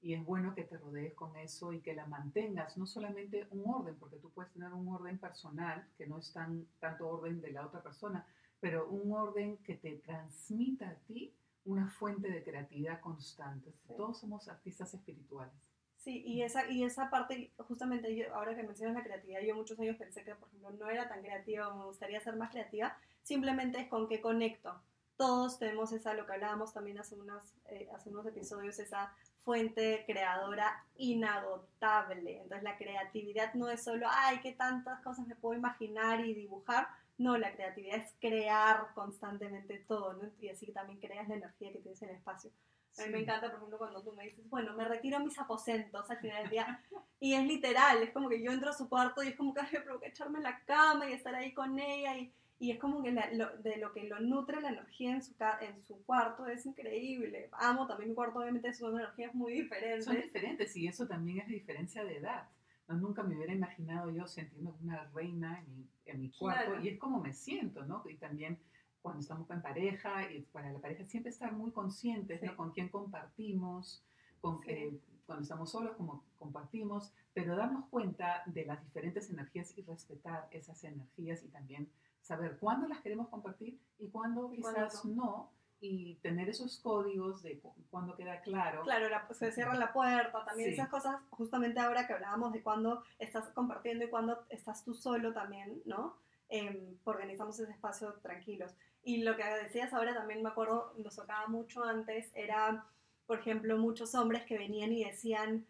Y 0.00 0.14
es 0.14 0.24
bueno 0.24 0.54
que 0.54 0.62
te 0.62 0.78
rodees 0.78 1.14
con 1.14 1.36
eso 1.36 1.72
y 1.72 1.80
que 1.80 1.94
la 1.94 2.06
mantengas, 2.06 2.78
no 2.78 2.86
solamente 2.86 3.48
un 3.50 3.64
orden, 3.66 3.96
porque 3.96 4.18
tú 4.18 4.30
puedes 4.30 4.52
tener 4.52 4.72
un 4.72 4.86
orden 4.88 5.18
personal, 5.18 5.84
que 5.98 6.06
no 6.06 6.18
es 6.18 6.32
tan, 6.32 6.66
tanto 6.78 7.08
orden 7.08 7.40
de 7.40 7.50
la 7.50 7.66
otra 7.66 7.82
persona, 7.82 8.24
pero 8.60 8.88
un 8.88 9.12
orden 9.12 9.56
que 9.58 9.74
te 9.74 9.96
transmita 9.96 10.88
a 10.88 10.94
ti 10.94 11.34
una 11.66 11.88
fuente 11.88 12.30
de 12.30 12.42
creatividad 12.42 13.00
constante. 13.00 13.72
Todos 13.96 14.18
somos 14.18 14.48
artistas 14.48 14.94
espirituales. 14.94 15.54
Sí, 15.96 16.22
y 16.24 16.42
esa, 16.42 16.70
y 16.70 16.84
esa 16.84 17.10
parte, 17.10 17.52
justamente 17.66 18.14
yo, 18.14 18.32
ahora 18.32 18.54
que 18.54 18.62
mencionas 18.62 18.94
la 18.94 19.02
creatividad, 19.02 19.40
yo 19.40 19.56
muchos 19.56 19.78
años 19.80 19.96
pensé 19.96 20.22
que, 20.22 20.36
por 20.36 20.48
ejemplo, 20.48 20.70
no 20.70 20.88
era 20.88 21.08
tan 21.08 21.20
creativa 21.20 21.74
me 21.74 21.84
gustaría 21.84 22.20
ser 22.20 22.36
más 22.36 22.52
creativa, 22.52 22.96
simplemente 23.22 23.80
es 23.80 23.88
con 23.88 24.08
qué 24.08 24.20
conecto. 24.20 24.80
Todos 25.16 25.58
tenemos 25.58 25.90
esa, 25.92 26.14
lo 26.14 26.24
que 26.24 26.34
hablábamos 26.34 26.72
también 26.72 26.98
hace, 26.98 27.16
unas, 27.16 27.56
eh, 27.70 27.88
hace 27.92 28.10
unos 28.10 28.24
episodios, 28.26 28.78
esa 28.78 29.12
fuente 29.38 30.04
creadora 30.06 30.84
inagotable. 30.96 32.40
Entonces 32.42 32.62
la 32.62 32.76
creatividad 32.76 33.54
no 33.54 33.68
es 33.68 33.82
solo, 33.82 34.06
ay, 34.08 34.38
qué 34.40 34.52
tantas 34.52 35.00
cosas 35.00 35.26
me 35.26 35.34
puedo 35.34 35.58
imaginar 35.58 36.24
y 36.24 36.34
dibujar, 36.34 36.86
no, 37.18 37.38
la 37.38 37.52
creatividad 37.54 37.96
es 37.96 38.14
crear 38.20 38.88
constantemente 38.94 39.78
todo, 39.88 40.12
¿no? 40.14 40.30
Y 40.40 40.48
así 40.48 40.72
también 40.72 41.00
creas 41.00 41.28
la 41.28 41.36
energía 41.36 41.72
que 41.72 41.78
tienes 41.78 42.02
en 42.02 42.10
el 42.10 42.16
espacio. 42.16 42.50
A 42.98 43.02
mí 43.04 43.10
me 43.10 43.20
encanta, 43.20 43.48
por 43.48 43.56
ejemplo, 43.56 43.78
cuando 43.78 44.02
tú 44.02 44.12
me 44.12 44.24
dices, 44.24 44.48
bueno, 44.48 44.74
me 44.74 44.84
retiro 44.84 45.18
a 45.18 45.20
mis 45.20 45.38
aposentos 45.38 46.10
al 46.10 46.18
final 46.18 46.42
del 46.42 46.50
día. 46.50 46.82
Y 47.18 47.32
es 47.32 47.46
literal, 47.46 48.02
es 48.02 48.10
como 48.10 48.28
que 48.28 48.42
yo 48.42 48.52
entro 48.52 48.68
a 48.68 48.74
su 48.74 48.90
cuarto 48.90 49.22
y 49.22 49.28
es 49.28 49.36
como 49.36 49.54
que 49.54 49.62
me 49.72 49.80
provoca 49.80 50.06
echarme 50.06 50.36
en 50.36 50.44
la 50.44 50.62
cama 50.66 51.08
y 51.08 51.14
estar 51.14 51.34
ahí 51.34 51.54
con 51.54 51.78
ella. 51.78 52.14
Y, 52.18 52.30
y 52.58 52.72
es 52.72 52.78
como 52.78 53.02
que 53.02 53.10
de 53.10 53.76
lo 53.78 53.92
que 53.94 54.04
lo 54.04 54.20
nutre 54.20 54.60
la 54.60 54.68
energía 54.68 55.12
en 55.12 55.22
su, 55.22 55.34
en 55.62 55.82
su 55.82 56.04
cuarto 56.04 56.46
es 56.46 56.66
increíble. 56.66 57.48
Amo 57.52 57.86
también 57.86 58.10
mi 58.10 58.14
cuarto, 58.14 58.38
obviamente 58.40 58.72
son 58.74 58.96
energías 58.96 59.34
muy 59.34 59.54
diferentes. 59.54 60.04
Son 60.04 60.14
diferentes 60.14 60.76
y 60.76 60.86
eso 60.86 61.06
también 61.06 61.40
es 61.40 61.48
diferencia 61.48 62.04
de 62.04 62.18
edad. 62.18 62.48
No, 62.88 62.96
nunca 62.96 63.22
me 63.22 63.36
hubiera 63.36 63.52
imaginado 63.52 64.10
yo 64.10 64.26
sentirme 64.26 64.70
una 64.82 65.04
reina 65.14 65.60
en 65.60 65.76
mi, 65.76 65.88
en 66.06 66.20
mi 66.20 66.30
cuarto 66.30 66.80
y 66.80 66.88
es 66.88 66.98
como 66.98 67.20
me 67.20 67.32
siento, 67.32 67.84
¿no? 67.84 68.02
Y 68.08 68.16
también 68.16 68.58
cuando 69.02 69.20
estamos 69.20 69.48
en 69.50 69.62
pareja, 69.62 70.30
y 70.32 70.42
para 70.52 70.72
la 70.72 70.80
pareja 70.80 71.04
siempre 71.04 71.30
estar 71.30 71.52
muy 71.52 71.70
conscientes, 71.70 72.42
¿no? 72.42 72.56
Con 72.56 72.72
quién 72.72 72.88
compartimos, 72.88 74.04
con, 74.40 74.60
eh, 74.66 74.98
cuando 75.26 75.42
estamos 75.42 75.70
solos, 75.70 75.96
como 75.96 76.24
compartimos, 76.38 77.12
pero 77.34 77.56
darnos 77.56 77.86
cuenta 77.86 78.42
de 78.46 78.64
las 78.64 78.82
diferentes 78.82 79.30
energías 79.30 79.76
y 79.76 79.82
respetar 79.82 80.48
esas 80.50 80.82
energías 80.84 81.42
y 81.44 81.48
también 81.48 81.88
saber 82.20 82.58
cuándo 82.58 82.88
las 82.88 83.00
queremos 83.00 83.28
compartir 83.28 83.78
y 83.98 84.08
cuándo 84.08 84.50
quizás 84.50 85.04
no 85.04 85.50
y 85.80 86.16
tener 86.16 86.48
esos 86.48 86.78
códigos 86.78 87.42
de 87.42 87.60
cuando 87.90 88.16
queda 88.16 88.40
claro. 88.40 88.82
Claro, 88.82 89.08
se 89.32 89.52
cierra 89.52 89.74
la 89.74 89.92
puerta, 89.92 90.44
también 90.44 90.72
esas 90.72 90.88
cosas, 90.88 91.16
justamente 91.30 91.80
ahora 91.80 92.06
que 92.06 92.14
hablábamos 92.14 92.52
de 92.52 92.62
cuando 92.62 93.02
estás 93.18 93.48
compartiendo 93.50 94.04
y 94.04 94.08
cuando 94.08 94.46
estás 94.48 94.84
tú 94.84 94.94
solo 94.94 95.32
también, 95.32 95.82
¿no? 95.84 96.16
Eh, 96.48 96.96
organizamos 97.04 97.58
ese 97.58 97.72
espacio 97.72 98.14
tranquilos. 98.22 98.72
Y 99.02 99.22
lo 99.22 99.36
que 99.36 99.44
decías 99.44 99.92
ahora 99.92 100.14
también 100.14 100.42
me 100.42 100.48
acuerdo, 100.48 100.94
nos 100.98 101.16
tocaba 101.16 101.46
mucho 101.46 101.84
antes, 101.84 102.30
era, 102.34 102.86
por 103.26 103.38
ejemplo, 103.38 103.76
muchos 103.78 104.14
hombres 104.14 104.44
que 104.44 104.58
venían 104.58 104.92
y 104.92 105.04
decían, 105.04 105.66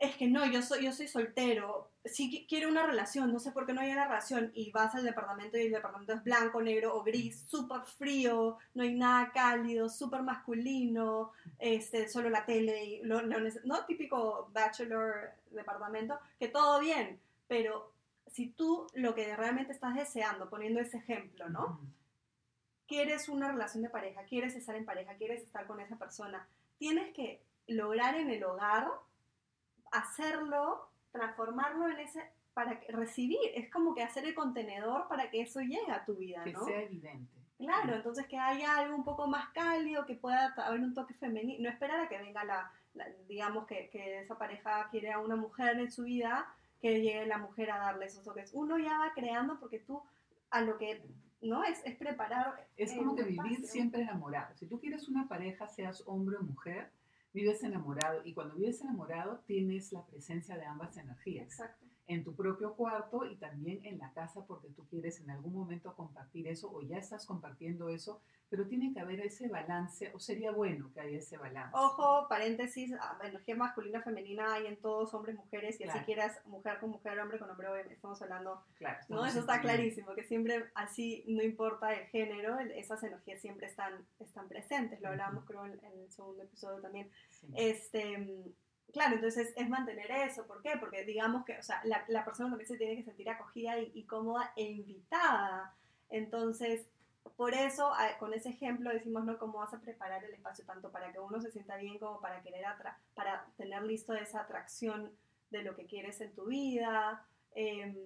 es 0.00 0.16
que 0.16 0.26
no, 0.26 0.44
yo 0.46 0.62
soy, 0.62 0.84
yo 0.84 0.92
soy 0.92 1.08
soltero, 1.08 1.90
sí 2.04 2.46
quiero 2.48 2.68
una 2.68 2.86
relación, 2.86 3.32
no 3.32 3.38
sé 3.38 3.52
por 3.52 3.66
qué 3.66 3.72
no 3.72 3.80
hay 3.80 3.92
una 3.92 4.06
relación, 4.06 4.50
y 4.54 4.70
vas 4.72 4.94
al 4.94 5.04
departamento 5.04 5.56
y 5.56 5.62
el 5.62 5.72
departamento 5.72 6.14
es 6.14 6.24
blanco, 6.24 6.60
negro 6.60 6.96
o 6.96 7.02
gris, 7.02 7.44
súper 7.48 7.82
frío, 7.82 8.58
no 8.74 8.82
hay 8.82 8.94
nada 8.94 9.30
cálido, 9.32 9.88
súper 9.88 10.22
masculino, 10.22 11.32
este, 11.58 12.08
solo 12.08 12.30
la 12.30 12.44
tele, 12.44 12.84
y 12.84 13.02
lo, 13.02 13.22
no 13.22 13.84
típico 13.86 14.50
bachelor 14.52 15.32
departamento, 15.50 16.18
que 16.38 16.48
todo 16.48 16.80
bien, 16.80 17.20
pero 17.46 17.92
si 18.32 18.48
tú 18.48 18.86
lo 18.94 19.14
que 19.14 19.36
realmente 19.36 19.72
estás 19.72 19.94
deseando, 19.94 20.48
poniendo 20.48 20.80
ese 20.80 20.96
ejemplo, 20.96 21.48
¿no? 21.48 21.80
Quieres 22.86 23.28
una 23.28 23.52
relación 23.52 23.82
de 23.82 23.90
pareja, 23.90 24.24
quieres 24.24 24.54
estar 24.54 24.74
en 24.74 24.84
pareja, 24.84 25.14
quieres 25.14 25.42
estar 25.42 25.66
con 25.66 25.80
esa 25.80 25.96
persona, 25.96 26.48
tienes 26.78 27.14
que 27.14 27.42
lograr 27.66 28.16
en 28.16 28.30
el 28.30 28.42
hogar 28.44 28.88
hacerlo, 29.92 30.90
transformarlo 31.10 31.88
en 31.88 32.00
ese, 32.00 32.22
para 32.54 32.80
recibir, 32.88 33.38
es 33.54 33.70
como 33.70 33.94
que 33.94 34.02
hacer 34.02 34.24
el 34.24 34.34
contenedor 34.34 35.08
para 35.08 35.30
que 35.30 35.42
eso 35.42 35.60
llegue 35.60 35.90
a 35.90 36.04
tu 36.04 36.16
vida, 36.16 36.38
¿no? 36.38 36.44
Que 36.44 36.72
sea 36.72 36.82
evidente. 36.82 37.42
Claro, 37.58 37.94
entonces 37.94 38.26
que 38.26 38.36
haya 38.36 38.76
algo 38.76 38.96
un 38.96 39.04
poco 39.04 39.28
más 39.28 39.50
cálido, 39.50 40.04
que 40.04 40.16
pueda 40.16 40.52
haber 40.56 40.80
un 40.80 40.94
toque 40.94 41.14
femenino, 41.14 41.62
no 41.62 41.68
esperar 41.68 42.00
a 42.00 42.08
que 42.08 42.18
venga 42.18 42.42
la, 42.42 42.72
digamos 43.28 43.66
que, 43.66 43.88
que, 43.90 44.20
esa 44.20 44.36
pareja 44.36 44.88
quiere 44.90 45.12
a 45.12 45.20
una 45.20 45.36
mujer 45.36 45.78
en 45.78 45.90
su 45.90 46.02
vida, 46.02 46.52
que 46.80 47.00
llegue 47.00 47.26
la 47.26 47.38
mujer 47.38 47.70
a 47.70 47.78
darle 47.78 48.06
esos 48.06 48.24
toques. 48.24 48.50
Uno 48.52 48.78
ya 48.78 48.98
va 48.98 49.12
creando 49.14 49.60
porque 49.60 49.78
tú 49.78 50.02
a 50.50 50.60
lo 50.60 50.76
que 50.76 51.02
no 51.40 51.64
es, 51.64 51.80
es 51.84 51.96
preparar. 51.96 52.66
Es 52.76 52.92
como 52.94 53.14
que 53.14 53.24
vivir 53.24 53.64
siempre 53.64 54.02
enamorado. 54.02 54.54
Si 54.56 54.66
tú 54.66 54.80
quieres 54.80 55.08
una 55.08 55.28
pareja, 55.28 55.68
seas 55.68 56.02
hombre 56.06 56.36
o 56.36 56.42
mujer, 56.42 56.90
vives 57.32 57.62
enamorado 57.62 58.22
y 58.24 58.34
cuando 58.34 58.54
vives 58.56 58.80
enamorado 58.80 59.40
tienes 59.46 59.92
la 59.92 60.04
presencia 60.06 60.56
de 60.56 60.64
ambas 60.64 60.96
energías. 60.96 61.44
Exacto. 61.46 61.91
En 62.12 62.24
tu 62.24 62.34
propio 62.34 62.74
cuarto 62.74 63.24
y 63.24 63.36
también 63.36 63.84
en 63.84 63.98
la 63.98 64.12
casa 64.12 64.44
porque 64.46 64.68
tú 64.68 64.86
quieres 64.86 65.20
en 65.20 65.30
algún 65.30 65.54
momento 65.54 65.94
compartir 65.94 66.46
eso 66.46 66.70
o 66.70 66.82
ya 66.82 66.98
estás 66.98 67.26
compartiendo 67.26 67.88
eso, 67.88 68.20
pero 68.52 68.66
tiene 68.66 68.92
que 68.92 69.00
haber 69.00 69.20
ese 69.20 69.48
balance 69.48 70.12
o 70.14 70.18
sería 70.18 70.50
bueno 70.50 70.90
que 70.92 71.00
haya 71.00 71.18
ese 71.18 71.38
balance. 71.38 71.74
Ojo, 71.74 72.28
paréntesis, 72.28 72.92
ah, 73.00 73.18
energía 73.22 73.56
masculina, 73.56 74.02
femenina 74.02 74.52
hay 74.52 74.66
en 74.66 74.76
todos, 74.76 75.14
hombres, 75.14 75.36
mujeres, 75.36 75.80
y 75.80 75.84
así 75.84 75.98
quieras 76.00 76.38
mujer 76.44 76.78
con 76.78 76.90
mujer, 76.90 77.18
hombre 77.18 77.38
con 77.38 77.48
hombre, 77.48 77.66
estamos 77.90 78.20
hablando, 78.20 78.62
claro, 78.76 78.98
¿no? 79.08 79.24
Eso 79.24 79.40
está 79.40 79.62
clarísimo, 79.62 80.14
que 80.14 80.24
siempre 80.24 80.70
así, 80.74 81.24
no 81.28 81.42
importa 81.42 81.94
el 81.94 82.06
género, 82.08 82.58
esas 82.58 83.02
energías 83.02 83.40
siempre 83.40 83.66
están, 83.66 84.06
están 84.20 84.48
presentes, 84.48 85.00
lo 85.00 85.08
hablábamos 85.08 85.46
creo 85.46 85.64
en, 85.64 85.80
el 85.82 86.10
segundo 86.10 86.42
episodio 86.42 86.80
también. 86.82 87.10
Este, 87.54 88.52
claro, 88.92 89.16
entonces 89.16 89.52
es 89.56 89.68
mantener 89.68 90.10
eso, 90.10 90.46
¿por 90.46 90.62
qué? 90.62 90.72
Porque 90.78 91.04
digamos 91.04 91.44
que, 91.44 91.58
o 91.58 91.62
sea, 91.62 91.82
la, 91.84 92.04
la 92.08 92.24
persona 92.24 92.48
también 92.50 92.68
se 92.68 92.78
tiene 92.78 92.96
que 92.96 93.04
sentir 93.04 93.28
acogida 93.28 93.78
y, 93.78 93.90
y 93.94 94.04
cómoda 94.04 94.52
e 94.56 94.64
invitada, 94.64 95.74
entonces 96.10 96.86
por 97.36 97.54
eso, 97.54 97.90
con 98.18 98.34
ese 98.34 98.50
ejemplo 98.50 98.90
decimos, 98.90 99.24
¿no? 99.24 99.38
Cómo 99.38 99.58
vas 99.58 99.72
a 99.72 99.80
preparar 99.80 100.24
el 100.24 100.34
espacio 100.34 100.64
tanto 100.64 100.90
para 100.90 101.12
que 101.12 101.18
uno 101.18 101.40
se 101.40 101.50
sienta 101.50 101.76
bien 101.76 101.98
como 101.98 102.20
para 102.20 102.42
querer 102.42 102.64
para 103.14 103.46
tener 103.56 103.82
listo 103.82 104.14
esa 104.14 104.42
atracción 104.42 105.10
de 105.50 105.62
lo 105.62 105.74
que 105.74 105.86
quieres 105.86 106.20
en 106.20 106.34
tu 106.34 106.46
vida. 106.46 107.26
Em, 107.54 107.96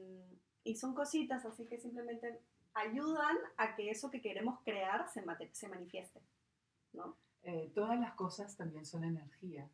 y 0.65 0.77
son 0.77 0.95
cositas 0.95 1.45
así 1.45 1.67
que 1.67 1.79
simplemente 1.79 2.41
ayudan 2.75 3.37
a 3.57 3.75
que 3.75 3.91
eso 3.91 4.11
que 4.11 4.21
queremos 4.21 4.61
crear 4.65 5.09
se, 5.09 5.25
se 5.53 5.69
manifieste, 5.69 6.21
¿no? 6.93 7.17
Eh, 7.43 7.71
todas 7.75 7.99
las 7.99 8.15
cosas 8.15 8.57
también 8.57 8.85
son 8.85 9.05
energía. 9.05 9.69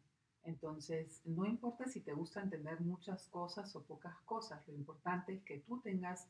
Entonces, 0.45 1.23
no 1.25 1.47
importa 1.47 1.87
si 1.87 2.01
te 2.01 2.13
gusta 2.13 2.41
entender 2.41 2.81
muchas 2.81 3.29
cosas 3.29 3.75
o 3.77 3.83
pocas 3.83 4.17
cosas, 4.25 4.67
lo 4.67 4.75
importante 4.75 5.35
es 5.35 5.43
que 5.45 5.59
tú 5.61 5.81
tengas 5.81 6.29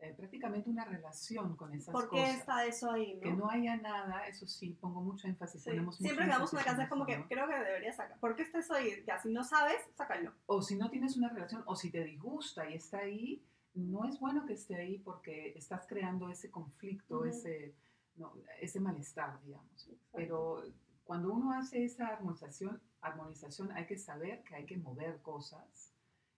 eh, 0.00 0.12
prácticamente 0.16 0.68
una 0.68 0.84
relación 0.84 1.54
con 1.54 1.72
esas 1.72 1.94
cosas. 1.94 2.08
¿Por 2.08 2.18
qué 2.18 2.30
está 2.32 2.66
eso 2.66 2.90
ahí? 2.90 3.20
Que 3.20 3.32
no 3.32 3.48
haya 3.48 3.76
nada, 3.76 4.26
eso 4.26 4.48
sí, 4.48 4.76
pongo 4.80 5.00
mucho 5.00 5.28
énfasis. 5.28 5.62
Siempre 5.62 6.24
que 6.24 6.30
damos 6.30 6.52
una 6.52 6.64
casa 6.64 6.82
es 6.82 6.88
como 6.88 7.06
que 7.06 7.24
creo 7.28 7.46
que 7.46 7.54
deberías 7.54 7.96
sacar. 7.96 8.18
¿Por 8.18 8.34
qué 8.34 8.42
está 8.42 8.58
eso 8.58 8.74
ahí? 8.74 9.04
Ya, 9.06 9.20
si 9.20 9.32
no 9.32 9.44
sabes, 9.44 9.76
sácalo. 9.94 10.32
O 10.46 10.60
si 10.60 10.74
no 10.74 10.90
tienes 10.90 11.16
una 11.16 11.28
relación, 11.28 11.62
o 11.66 11.76
si 11.76 11.92
te 11.92 12.02
disgusta 12.02 12.68
y 12.68 12.74
está 12.74 12.98
ahí, 12.98 13.44
no 13.74 14.04
es 14.04 14.18
bueno 14.18 14.44
que 14.44 14.54
esté 14.54 14.74
ahí 14.74 14.98
porque 14.98 15.52
estás 15.56 15.86
creando 15.86 16.28
ese 16.30 16.50
conflicto, 16.50 17.24
ese, 17.24 17.72
no, 18.16 18.34
ese 18.60 18.80
malestar, 18.80 19.40
digamos. 19.44 19.88
Pero 20.12 20.64
cuando 21.04 21.32
uno 21.32 21.52
hace 21.52 21.84
esa 21.84 22.08
armonización, 22.08 22.80
armonización, 23.02 23.72
hay 23.72 23.86
que 23.86 23.98
saber 23.98 24.42
que 24.44 24.54
hay 24.54 24.64
que 24.64 24.78
mover 24.78 25.20
cosas 25.20 25.92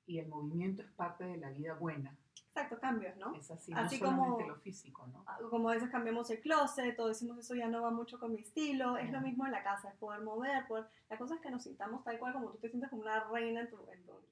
y 0.06 0.18
el 0.18 0.28
movimiento 0.28 0.82
es 0.82 0.90
parte 0.92 1.24
de 1.24 1.36
la 1.36 1.50
vida 1.50 1.74
buena. 1.74 2.16
Exacto, 2.48 2.78
cambios, 2.78 3.16
¿no? 3.16 3.34
Es 3.34 3.50
así, 3.50 3.72
así 3.74 4.00
no 4.00 4.06
como, 4.06 4.40
lo 4.40 4.56
físico, 4.56 5.06
¿no? 5.08 5.24
Ah, 5.26 5.38
como 5.50 5.70
a 5.70 5.74
veces 5.74 5.90
cambiamos 5.90 6.30
el 6.30 6.40
closet 6.40 6.98
o 7.00 7.08
decimos 7.08 7.38
eso 7.38 7.54
ya 7.54 7.68
no 7.68 7.82
va 7.82 7.90
mucho 7.90 8.18
con 8.20 8.32
mi 8.32 8.40
estilo, 8.42 8.96
es 8.96 9.10
lo 9.10 9.20
mismo 9.20 9.44
en 9.44 9.52
la 9.52 9.64
casa, 9.64 9.88
es 9.88 9.96
poder 9.96 10.20
mover, 10.20 10.66
poder... 10.68 10.86
la 11.10 11.18
cosa 11.18 11.34
es 11.34 11.40
que 11.40 11.50
nos 11.50 11.64
sintamos 11.64 12.04
tal 12.04 12.18
cual 12.18 12.32
como 12.32 12.50
tú 12.50 12.58
te 12.58 12.68
sientes 12.68 12.90
como 12.90 13.02
una 13.02 13.24
reina 13.24 13.62
en 13.62 13.70
tu, 13.70 13.78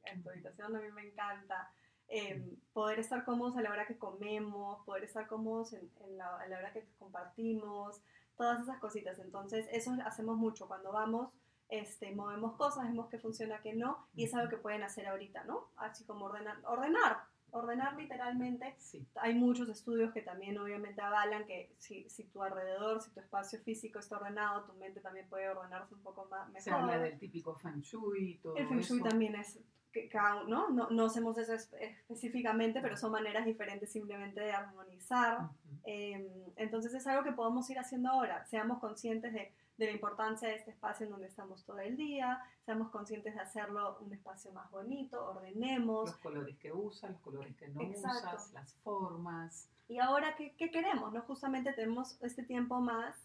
en 0.04 0.22
tu, 0.22 0.30
habitación, 0.30 0.76
a 0.76 0.80
mí 0.80 0.90
me 0.92 1.08
encanta. 1.08 1.72
Em, 2.06 2.56
poder 2.72 2.98
estar 2.98 3.24
cómodos 3.24 3.56
a 3.56 3.62
la 3.62 3.70
hora 3.70 3.86
que 3.86 3.96
comemos, 3.98 4.84
poder 4.84 5.04
estar 5.04 5.26
cómodos 5.26 5.72
en, 5.72 5.90
la, 6.16 6.36
a 6.36 6.46
la 6.46 6.58
hora 6.58 6.72
que 6.72 6.86
compartimos, 6.98 8.02
todas 8.36 8.60
esas 8.60 8.78
cositas. 8.78 9.18
Entonces, 9.18 9.66
eso 9.72 9.96
hacemos 10.04 10.36
mucho 10.36 10.68
cuando 10.68 10.92
vamos 10.92 11.30
este, 11.72 12.14
movemos 12.14 12.52
cosas, 12.56 12.84
vemos 12.84 13.08
que 13.08 13.18
funciona, 13.18 13.62
que 13.62 13.72
no, 13.72 14.06
y 14.14 14.24
es 14.24 14.34
algo 14.34 14.50
que 14.50 14.58
pueden 14.58 14.82
hacer 14.82 15.06
ahorita, 15.06 15.44
¿no? 15.44 15.68
Así 15.76 16.04
como 16.04 16.26
ordenar, 16.26 16.58
ordenar, 16.66 17.22
ordenar 17.50 17.96
literalmente. 17.96 18.76
Hay 19.14 19.34
muchos 19.34 19.70
estudios 19.70 20.12
que 20.12 20.20
también 20.20 20.58
obviamente 20.58 21.00
avalan 21.00 21.46
que 21.46 21.74
si, 21.78 22.06
si, 22.10 22.24
tu 22.24 22.42
alrededor, 22.42 23.00
si 23.00 23.10
tu 23.12 23.20
espacio 23.20 23.58
físico 23.60 24.00
está 24.00 24.18
ordenado, 24.18 24.64
tu 24.64 24.74
mente 24.74 25.00
también 25.00 25.26
puede 25.30 25.48
ordenarse 25.48 25.94
un 25.94 26.02
poco 26.02 26.26
más 26.30 26.46
mejor. 26.48 26.62
Se 26.62 26.70
habla 26.70 26.98
del 26.98 27.18
típico 27.18 27.54
feng 27.54 27.80
shui 27.80 28.32
y 28.32 28.34
todo 28.36 28.54
El 28.54 28.68
feng 28.68 28.80
shui 28.80 29.02
también 29.02 29.34
es, 29.36 29.58
que, 29.92 30.10
¿no? 30.48 30.68
¿no? 30.68 30.90
No 30.90 31.04
hacemos 31.06 31.38
eso 31.38 31.54
específicamente, 31.54 32.82
pero 32.82 32.98
son 32.98 33.12
maneras 33.12 33.46
diferentes 33.46 33.90
simplemente 33.90 34.42
de 34.42 34.52
armonizar. 34.52 35.48
Em, 35.84 36.26
entonces 36.56 36.92
es 36.92 37.06
algo 37.06 37.24
que 37.24 37.32
podemos 37.32 37.68
ir 37.70 37.78
haciendo 37.78 38.10
ahora. 38.10 38.44
Seamos 38.44 38.78
conscientes 38.78 39.32
de 39.32 39.52
de 39.76 39.86
la 39.86 39.92
importancia 39.92 40.48
de 40.48 40.56
este 40.56 40.70
espacio 40.70 41.06
en 41.06 41.12
donde 41.12 41.26
estamos 41.26 41.64
todo 41.64 41.78
el 41.80 41.96
día, 41.96 42.42
seamos 42.64 42.90
conscientes 42.90 43.34
de 43.34 43.40
hacerlo 43.40 43.98
un 44.00 44.12
espacio 44.12 44.52
más 44.52 44.70
bonito, 44.70 45.24
ordenemos. 45.24 46.10
Los 46.10 46.18
colores 46.18 46.56
que 46.58 46.72
usas, 46.72 47.10
los 47.10 47.20
colores 47.20 47.56
que 47.56 47.68
no 47.68 47.82
usas, 47.82 48.52
las 48.52 48.74
formas. 48.82 49.68
Y 49.88 49.98
ahora, 49.98 50.36
¿qué, 50.36 50.54
¿qué, 50.56 50.70
queremos? 50.70 51.12
¿no? 51.12 51.22
Justamente 51.22 51.72
tenemos 51.72 52.16
este 52.22 52.42
tiempo 52.42 52.80
más, 52.80 53.16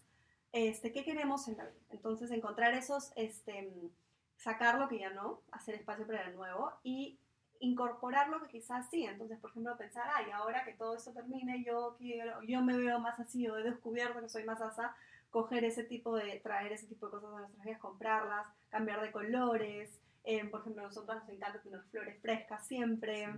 este, 0.52 0.92
¿qué 0.92 1.04
queremos 1.04 1.48
en 1.48 1.56
la 1.58 1.64
vida? 1.64 1.80
Entonces, 1.90 2.30
encontrar 2.30 2.74
esos, 2.74 3.12
este, 3.16 3.90
sacar 4.36 4.78
lo 4.78 4.88
que 4.88 4.98
ya 4.98 5.10
no, 5.10 5.42
hacer 5.50 5.74
espacio 5.74 6.06
para 6.06 6.28
el 6.28 6.36
nuevo 6.36 6.72
y 6.82 7.18
incorporar 7.60 8.28
lo 8.28 8.40
que 8.40 8.48
quizás 8.48 8.88
sí. 8.90 9.04
Entonces, 9.04 9.38
por 9.38 9.50
ejemplo, 9.50 9.76
pensar, 9.76 10.08
ay, 10.14 10.30
ahora 10.32 10.64
que 10.64 10.74
todo 10.74 10.94
esto 10.94 11.12
termine, 11.12 11.64
yo 11.64 11.96
quiero, 11.98 12.42
yo 12.42 12.62
me 12.62 12.76
veo 12.76 12.98
más 13.00 13.18
así 13.18 13.48
o 13.48 13.56
he 13.56 13.62
descubierto 13.62 14.20
que 14.20 14.28
soy 14.28 14.44
más 14.44 14.60
asa, 14.60 14.94
coger 15.30 15.64
ese 15.64 15.84
tipo 15.84 16.16
de, 16.16 16.40
traer 16.40 16.72
ese 16.72 16.86
tipo 16.86 17.06
de 17.06 17.12
cosas 17.12 17.30
a 17.30 17.40
nuestras 17.40 17.64
vidas, 17.64 17.80
comprarlas, 17.80 18.46
cambiar 18.68 19.00
de 19.00 19.12
colores. 19.12 20.00
Em, 20.24 20.50
por 20.50 20.60
ejemplo, 20.60 20.82
a 20.82 20.86
nosotros 20.86 21.18
nos 21.18 21.28
encanta 21.28 21.60
tener 21.62 21.82
flores 21.90 22.20
frescas 22.20 22.66
siempre. 22.66 23.28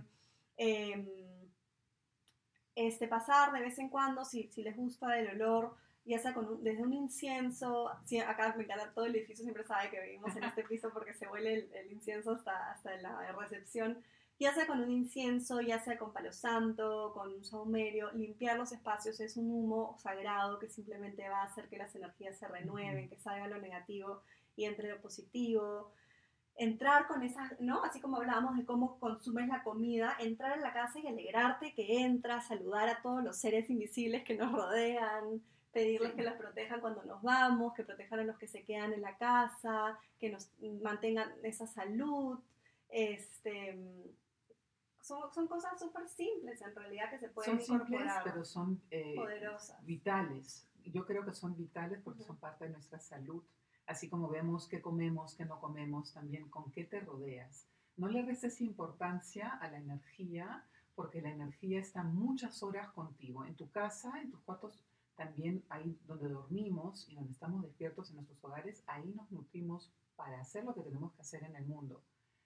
Em, 0.57 1.07
este, 2.75 3.07
pasar 3.07 3.51
de 3.51 3.61
vez 3.61 3.77
en 3.79 3.89
cuando, 3.89 4.23
si, 4.25 4.49
si 4.49 4.63
les 4.63 4.75
gusta 4.75 5.19
el 5.19 5.29
olor, 5.41 5.75
ya 6.05 6.19
sea 6.19 6.33
con 6.33 6.63
desde 6.63 6.83
un 6.83 6.93
incienso, 6.93 7.89
acá 7.89 8.55
me 8.57 8.63
encanta, 8.63 8.91
todo 8.93 9.05
el 9.05 9.15
edificio 9.15 9.43
siempre 9.43 9.63
sabe 9.63 9.89
que 9.89 10.01
vivimos 10.01 10.35
en 10.35 10.45
este 10.45 10.63
piso 10.69 10.89
porque 10.91 11.13
se 11.13 11.27
huele 11.27 11.53
el, 11.53 11.73
el 11.73 11.91
incienso 11.91 12.31
hasta, 12.31 12.71
hasta 12.71 12.95
la 12.97 13.31
recepción, 13.33 14.01
ya 14.41 14.55
sea 14.55 14.65
con 14.65 14.81
un 14.81 14.89
incienso, 14.89 15.61
ya 15.61 15.77
sea 15.77 15.99
con 15.99 16.11
palo 16.11 16.33
santo, 16.33 17.11
con 17.13 17.31
un 17.31 17.45
saumerio, 17.45 18.11
limpiar 18.13 18.57
los 18.57 18.71
espacios 18.71 19.19
es 19.19 19.37
un 19.37 19.51
humo 19.51 19.95
sagrado 19.99 20.57
que 20.57 20.67
simplemente 20.67 21.29
va 21.29 21.43
a 21.43 21.45
hacer 21.45 21.69
que 21.69 21.77
las 21.77 21.93
energías 21.95 22.39
se 22.39 22.47
renueven, 22.47 23.07
que 23.07 23.19
salga 23.19 23.47
lo 23.47 23.61
negativo 23.61 24.23
y 24.55 24.65
entre 24.65 24.89
lo 24.89 24.99
positivo. 24.99 25.93
Entrar 26.55 27.07
con 27.07 27.21
esas, 27.21 27.51
¿no? 27.59 27.83
Así 27.83 28.01
como 28.01 28.17
hablábamos 28.17 28.57
de 28.57 28.65
cómo 28.65 28.97
consumes 28.97 29.47
la 29.47 29.61
comida, 29.61 30.15
entrar 30.19 30.57
en 30.57 30.63
la 30.63 30.73
casa 30.73 30.99
y 30.99 31.05
alegrarte 31.05 31.75
que 31.75 32.01
entras, 32.01 32.47
saludar 32.47 32.89
a 32.89 32.99
todos 33.03 33.23
los 33.23 33.37
seres 33.37 33.69
invisibles 33.69 34.23
que 34.23 34.35
nos 34.35 34.51
rodean, 34.51 35.43
pedirles 35.71 36.13
que 36.13 36.23
los 36.23 36.33
protejan 36.33 36.81
cuando 36.81 37.03
nos 37.03 37.21
vamos, 37.21 37.75
que 37.75 37.83
protejan 37.83 38.21
a 38.21 38.23
los 38.23 38.39
que 38.39 38.47
se 38.47 38.63
quedan 38.63 38.91
en 38.91 39.03
la 39.03 39.17
casa, 39.17 39.99
que 40.19 40.31
nos 40.31 40.49
mantengan 40.81 41.31
esa 41.43 41.67
salud, 41.67 42.39
este, 42.89 43.77
son, 45.11 45.33
son 45.33 45.47
cosas 45.47 45.77
súper 45.77 46.07
simples 46.07 46.61
en 46.61 46.73
realidad 46.73 47.09
que 47.09 47.19
se 47.19 47.29
pueden 47.29 47.59
son 47.61 47.79
simples, 47.79 48.13
pero 48.23 48.45
son 48.45 48.81
eh, 48.89 49.15
vitales. 49.83 50.67
Yo 50.85 51.05
creo 51.05 51.25
que 51.25 51.33
son 51.33 51.55
vitales 51.57 51.99
porque 52.01 52.23
son 52.23 52.37
parte 52.37 52.65
de 52.65 52.71
nuestra 52.71 52.99
salud. 52.99 53.43
Así 53.85 54.09
como 54.09 54.29
vemos 54.29 54.67
qué 54.67 54.81
comemos, 54.81 55.35
qué 55.35 55.45
no 55.45 55.59
comemos, 55.59 56.13
también 56.13 56.49
con 56.49 56.71
qué 56.71 56.85
te 56.85 57.01
rodeas. 57.01 57.67
No 57.97 58.07
le 58.07 58.23
restes 58.23 58.61
importancia 58.61 59.49
a 59.49 59.69
la 59.69 59.77
energía 59.77 60.65
porque 60.95 61.21
la 61.21 61.31
energía 61.31 61.79
está 61.79 62.03
muchas 62.03 62.63
horas 62.63 62.89
contigo. 62.91 63.43
En 63.45 63.55
tu 63.55 63.69
casa, 63.69 64.13
en 64.21 64.31
tus 64.31 64.39
cuartos, 64.41 64.81
también 65.15 65.63
ahí 65.69 65.99
donde 66.07 66.29
dormimos 66.29 67.07
y 67.09 67.15
donde 67.15 67.33
estamos 67.33 67.63
despiertos 67.63 68.09
en 68.09 68.15
nuestros 68.17 68.41
hogares, 68.43 68.81
ahí 68.87 69.11
nos 69.13 69.29
nutrimos 69.29 69.91
para 70.15 70.39
hacer 70.39 70.63
lo 70.63 70.73
que 70.73 70.81
tenemos 70.81 71.11
que 71.13 71.21
hacer 71.21 71.43
en 71.43 71.55
el 71.55 71.65
mundo. 71.65 72.01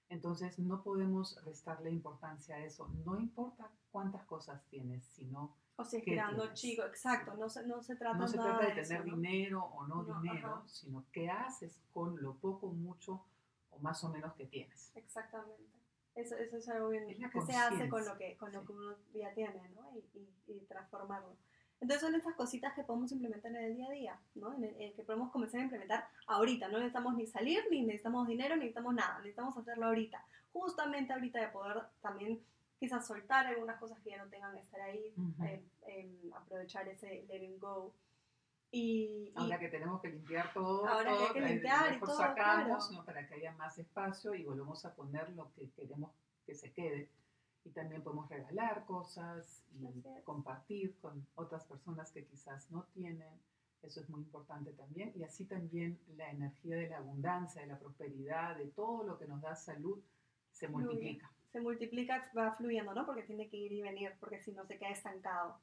Entonces 0.10 0.60
no 0.60 0.84
podemos 0.84 1.44
restarle 1.44 1.90
importancia 1.90 2.56
a 2.56 2.60
eso. 2.60 2.88
No 3.06 3.20
importa 3.20 3.70
cuántas 3.92 4.24
cosas 4.26 4.64
tienes, 4.70 5.06
sino... 5.06 5.56
O 5.78 5.84
si 5.84 5.98
es 5.98 6.04
creando 6.04 6.54
chico, 6.54 6.84
exacto, 6.84 7.36
no 7.36 7.50
se, 7.50 7.66
no 7.68 7.82
se 7.82 7.96
trata, 7.98 8.18
no 8.18 8.28
se 8.28 8.38
trata 8.38 8.66
de, 8.66 8.82
tener 8.82 9.04
dinero 9.04 9.62
o 9.62 9.86
no, 9.88 10.06
dinero, 10.22 10.64
sino 10.68 11.04
qué 11.12 11.30
haces 11.30 11.82
con 11.92 12.22
lo 12.22 12.36
poco, 12.36 12.68
mucho 12.68 13.26
o 13.72 13.80
más 13.80 14.02
o 14.06 14.10
menos 14.10 14.34
que 14.36 14.46
tienes. 14.46 14.92
Exactamente. 14.96 15.76
Eso, 16.16 16.38
eso 16.38 16.58
es 16.58 16.70
algo 16.70 16.90
bien 16.90 17.06
que 17.30 17.42
se 17.42 17.56
hace 17.56 17.90
con 17.90 18.06
lo 18.06 18.18
que, 18.18 18.38
con 18.38 18.54
lo 18.54 18.66
que 18.66 18.72
uno 18.72 18.96
ya 19.14 19.34
tiene, 19.34 19.70
¿no? 19.76 19.92
Y, 19.94 20.18
y, 20.18 20.30
y, 20.48 20.60
transformarlo. 20.66 21.36
Entonces 21.82 22.02
son 22.02 22.16
esas 22.16 22.36
cositas 22.36 22.74
que 22.74 22.84
podemos 22.84 23.12
implementar 23.12 23.52
en 23.52 23.58
el 23.58 23.76
día 23.76 23.88
a 23.88 23.92
día, 23.92 24.20
¿no? 24.36 24.54
En 24.54 24.64
el, 24.64 24.94
que 24.94 25.04
podemos 25.04 25.32
comenzar 25.32 25.60
a 25.60 25.64
implementar 25.64 26.08
ahorita. 26.28 26.68
No 26.70 26.78
necesitamos 26.78 27.16
ni 27.16 27.28
salir, 27.28 27.64
ni 27.70 27.82
necesitamos 27.84 28.28
dinero, 28.28 28.56
ni 28.56 28.62
necesitamos 28.62 28.94
nada. 28.94 29.18
Necesitamos 29.20 29.58
hacerlo 29.58 29.88
ahorita. 29.88 30.26
Justamente 30.54 31.14
ahorita 31.14 31.40
de 31.40 31.48
poder 31.50 31.84
también 32.02 32.42
quizás 32.80 33.06
soltar 33.06 33.48
algunas 33.48 33.80
cosas 33.80 34.00
que 34.00 34.12
ya 34.12 34.24
no 34.24 34.30
tengan 34.30 34.54
que 34.54 34.62
estar 34.62 34.82
ahí, 34.82 35.14
eh, 35.44 35.64
em, 35.88 36.34
aprovechar 36.34 36.88
ese 36.88 37.26
letting 37.28 37.60
go. 37.60 37.94
Y, 38.72 39.32
ahora 39.36 39.60
que 39.60 39.70
tenemos 39.70 40.02
que 40.02 40.10
limpiar 40.10 40.52
todo, 40.54 40.86
ahora 40.86 41.12
que 41.12 41.24
hay 41.24 41.34
que 41.34 41.42
limpiar 41.42 41.94
y 41.96 42.00
todo, 42.00 42.18
sacamos, 42.18 42.92
¿no? 42.92 43.06
para 43.06 43.26
que 43.28 43.36
haya 43.36 43.54
más 43.54 43.78
espacio 43.78 44.34
y 44.34 44.44
volvemos 44.44 44.84
a 44.86 44.94
poner 44.94 45.30
lo 45.30 45.54
que 45.54 45.70
queremos 45.72 46.12
que 46.46 46.56
se 46.56 46.74
quede. 46.74 47.10
Y 47.66 47.72
también 47.72 48.04
podemos 48.04 48.30
regalar 48.30 48.86
cosas 48.86 49.64
y 49.74 50.22
compartir 50.24 50.96
con 51.02 51.26
otras 51.36 51.66
personas 51.66 52.12
que 52.12 52.26
quizás 52.26 52.72
no 52.72 52.84
tienen. 52.94 53.42
Eso 53.82 54.00
es 54.00 54.10
muy 54.10 54.22
importante 54.22 54.72
también. 54.74 55.12
Y 55.16 55.24
así 55.24 55.46
también 55.46 56.00
la 56.16 56.32
energía 56.32 56.78
de 56.78 56.90
la 56.90 56.98
abundancia, 56.98 57.62
de 57.62 57.68
la 57.68 57.80
prosperidad, 57.80 58.56
de 58.58 58.68
todo 58.68 59.04
lo 59.04 59.18
que 59.18 59.28
nos 59.28 59.42
da 59.42 59.56
salud, 59.56 60.00
se 60.52 60.68
multiplica. 60.68 61.30
Se 61.52 61.60
multiplica, 61.60 62.32
va 62.38 62.54
fluyendo, 62.54 62.94
¿no? 62.94 63.06
Porque 63.06 63.24
tiene 63.24 63.50
que 63.50 63.58
ir 63.58 63.72
y 63.72 63.82
venir, 63.82 64.14
porque 64.20 64.40
si 64.40 64.52
no 64.52 64.66
se 64.66 64.78
queda 64.78 64.90
estancado. 64.90 65.60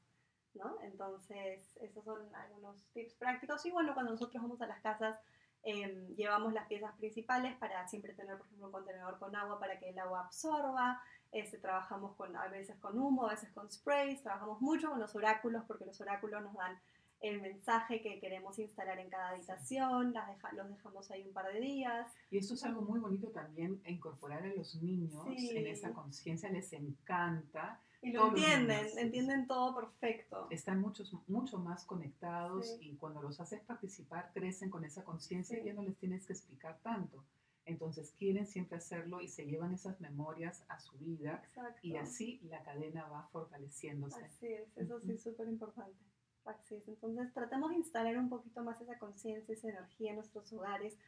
¿no? 0.54 0.78
Entonces, 0.82 1.76
esos 1.80 2.04
son 2.04 2.34
algunos 2.34 2.82
tips 2.92 3.14
prácticos. 3.14 3.64
Y 3.66 3.70
bueno, 3.70 3.94
cuando 3.94 4.12
nosotros 4.12 4.42
vamos 4.42 4.60
a 4.60 4.66
las 4.66 4.80
casas, 4.80 5.18
em, 5.62 6.14
llevamos 6.16 6.52
las 6.52 6.66
piezas 6.66 6.94
principales 6.96 7.56
para 7.56 7.86
siempre 7.88 8.14
tener, 8.14 8.36
por 8.36 8.46
ejemplo, 8.46 8.66
un 8.66 8.72
contenedor 8.72 9.18
con 9.18 9.34
agua 9.34 9.58
para 9.58 9.78
que 9.78 9.90
el 9.90 9.98
agua 9.98 10.24
absorba. 10.24 11.00
Este, 11.32 11.58
trabajamos 11.58 12.14
con, 12.16 12.36
a 12.36 12.46
veces 12.48 12.76
con 12.76 12.98
humo, 12.98 13.26
a 13.26 13.30
veces 13.30 13.50
con 13.52 13.70
sprays. 13.70 14.22
Trabajamos 14.22 14.60
mucho 14.60 14.90
con 14.90 15.00
los 15.00 15.14
oráculos 15.16 15.64
porque 15.66 15.86
los 15.86 16.00
oráculos 16.00 16.42
nos 16.42 16.54
dan 16.54 16.78
el 17.22 17.40
mensaje 17.40 18.02
que 18.02 18.18
queremos 18.18 18.58
instalar 18.58 18.98
en 18.98 19.08
cada 19.08 19.30
habitación, 19.30 20.12
las 20.12 20.28
los 20.54 20.68
dejamos 20.68 21.10
ahí 21.10 21.22
un 21.24 21.32
par 21.32 21.52
de 21.52 21.60
días. 21.60 22.12
Y 22.30 22.38
esto 22.38 22.54
es 22.54 22.64
algo 22.64 22.82
muy 22.82 22.98
bonito 22.98 23.28
también, 23.28 23.80
incorporar 23.86 24.42
a 24.42 24.48
los 24.48 24.74
niños 24.82 25.24
en 25.26 25.66
esa 25.68 25.92
conciencia, 25.92 26.50
les 26.50 26.72
encanta 26.72 27.80
y 28.02 28.10
lo 28.10 28.28
entienden, 28.28 28.86
entienden 28.98 29.46
todo 29.46 29.74
perfecto. 29.76 30.48
Están 30.50 30.80
muchos, 30.80 31.14
mucho 31.28 31.58
más 31.58 31.84
conectados 31.84 32.76
y 32.80 32.96
cuando 32.96 33.22
los 33.22 33.38
haces 33.38 33.60
participar 33.60 34.32
crecen 34.34 34.70
con 34.70 34.84
esa 34.84 35.04
conciencia 35.04 35.60
y 35.60 35.64
ya 35.64 35.72
no 35.72 35.82
les 35.82 35.96
tienes 35.96 36.26
que 36.26 36.32
explicar 36.32 36.78
tanto. 36.82 37.24
Entonces 37.64 38.12
quieren 38.18 38.46
siempre 38.46 38.78
hacerlo 38.78 39.20
y 39.20 39.28
se 39.28 39.46
llevan 39.46 39.72
esas 39.72 40.00
memorias 40.00 40.64
a 40.68 40.80
su 40.80 40.98
vida 40.98 41.42
y 41.80 41.96
así 41.96 42.40
la 42.44 42.62
cadena 42.62 43.06
va 43.08 43.28
fortaleciéndose. 43.28 44.24
Así 44.24 44.46
es, 44.48 44.76
eso 44.76 45.00
sí 45.00 45.12
es 45.12 45.22
súper 45.22 45.48
importante. 45.48 45.96
Así 46.44 46.74
es, 46.74 46.88
entonces 46.88 47.32
tratemos 47.32 47.70
de 47.70 47.76
instalar 47.76 48.18
un 48.18 48.28
poquito 48.28 48.64
más 48.64 48.80
esa 48.80 48.98
conciencia, 48.98 49.54
esa 49.54 49.68
energía 49.68 50.10
en 50.10 50.16
nuestros 50.16 50.52
hogares. 50.52 50.98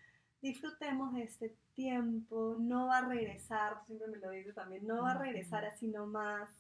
Disfrutemos 0.40 1.12
de 1.14 1.25
este 1.25 1.57
tiempo, 1.75 2.57
no 2.61 2.87
va 2.87 2.99
a 2.99 3.09
regresar, 3.09 3.85
siempre 3.87 4.09
me 4.09 4.19
lo 4.19 4.31
dice 4.31 4.53
también, 4.53 4.87
no 4.87 5.03
va 5.03 5.12
a 5.12 5.19
regresar 5.19 5.64
así 5.64 5.88
nomás 5.88 6.51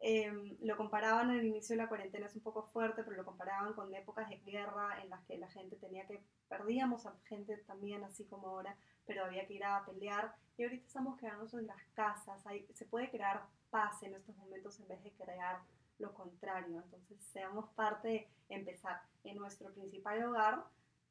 Em, 0.00 0.56
lo 0.60 0.76
comparaban 0.76 1.30
el 1.30 1.44
inicio 1.44 1.74
de 1.74 1.82
la 1.82 1.88
cuarentena, 1.88 2.26
es 2.26 2.36
un 2.36 2.42
poco 2.42 2.62
fuerte, 2.62 3.02
pero 3.02 3.16
lo 3.16 3.24
comparaban 3.24 3.72
con 3.72 3.92
épocas 3.94 4.28
de 4.28 4.36
guerra 4.36 5.02
en 5.02 5.10
las 5.10 5.24
que 5.24 5.36
la 5.38 5.48
gente 5.48 5.76
tenía 5.76 6.06
que, 6.06 6.22
perdíamos 6.48 7.04
a 7.06 7.14
gente 7.28 7.56
también, 7.66 8.04
así 8.04 8.24
como 8.24 8.48
ahora, 8.48 8.76
pero 9.06 9.24
había 9.24 9.46
que 9.46 9.54
ir 9.54 9.64
a 9.64 9.84
pelear. 9.84 10.34
Y 10.56 10.62
ahorita 10.62 10.86
estamos 10.86 11.18
quedándonos 11.18 11.52
en 11.54 11.66
las 11.66 11.82
casas, 11.94 12.46
hay, 12.46 12.66
se 12.74 12.84
puede 12.84 13.10
crear 13.10 13.42
paz 13.70 14.02
en 14.02 14.14
estos 14.14 14.36
momentos 14.36 14.78
en 14.78 14.88
vez 14.88 15.02
de 15.02 15.10
crear 15.12 15.58
lo 15.98 16.14
contrario. 16.14 16.80
Entonces, 16.84 17.18
seamos 17.32 17.68
parte 17.70 18.08
de 18.08 18.28
empezar 18.48 19.02
en 19.24 19.36
nuestro 19.36 19.72
principal 19.72 20.22
hogar, 20.24 20.64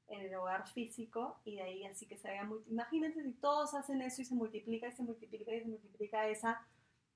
en 0.07 0.21
el 0.21 0.35
hogar 0.35 0.65
físico, 0.69 1.41
y 1.43 1.57
de 1.57 1.61
ahí 1.63 1.85
así 1.85 2.05
que 2.05 2.17
se 2.17 2.29
vea. 2.29 2.49
Imagínense 2.67 3.21
si 3.21 3.33
todos 3.33 3.73
hacen 3.73 4.01
eso 4.01 4.21
y 4.21 4.25
se 4.25 4.35
multiplica 4.35 4.87
y 4.87 4.93
se 4.93 5.03
multiplica 5.03 5.53
y 5.53 5.59
se 5.59 5.67
multiplica 5.67 6.27
esa 6.29 6.65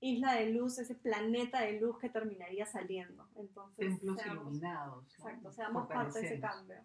isla 0.01 0.33
de 0.33 0.49
luz, 0.49 0.79
ese 0.79 0.95
planeta 0.95 1.61
de 1.61 1.79
luz 1.79 1.97
que 1.99 2.09
terminaría 2.09 2.65
saliendo. 2.65 3.29
Entonces, 3.35 3.77
Templos 3.77 4.25
iluminados. 4.25 5.13
Exacto, 5.13 5.51
seamos 5.51 5.87
parte 5.87 6.19
de 6.19 6.25
ese 6.25 6.39
cambio. 6.39 6.77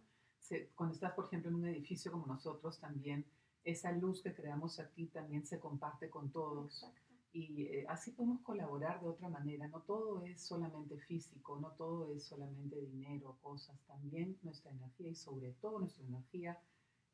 cuando 0.74 0.94
estás, 0.94 1.12
por 1.14 1.24
ejemplo, 1.26 1.50
en 1.50 1.56
un 1.56 1.66
edificio 1.66 2.12
como 2.12 2.26
nosotros, 2.26 2.78
también 2.78 3.26
esa 3.64 3.90
luz 3.90 4.22
que 4.22 4.34
creamos 4.34 4.78
aquí 4.78 5.06
también 5.06 5.44
se 5.44 5.58
comparte 5.58 6.08
con 6.08 6.30
todos. 6.30 6.74
Exacto. 6.74 7.06
Y 7.32 7.64
eh, 7.64 7.86
así 7.88 8.12
podemos 8.12 8.40
colaborar 8.42 9.00
de 9.00 9.08
otra 9.08 9.28
manera. 9.28 9.66
No 9.68 9.80
todo 9.80 10.22
es 10.22 10.40
solamente 10.40 10.98
físico, 11.00 11.58
no 11.60 11.72
todo 11.72 12.10
es 12.14 12.24
solamente 12.24 12.80
dinero, 12.80 13.36
cosas. 13.42 13.78
También 13.86 14.38
nuestra 14.42 14.70
energía 14.70 15.10
y 15.10 15.14
sobre 15.14 15.52
todo 15.52 15.80
nuestra 15.80 16.04
energía 16.04 16.58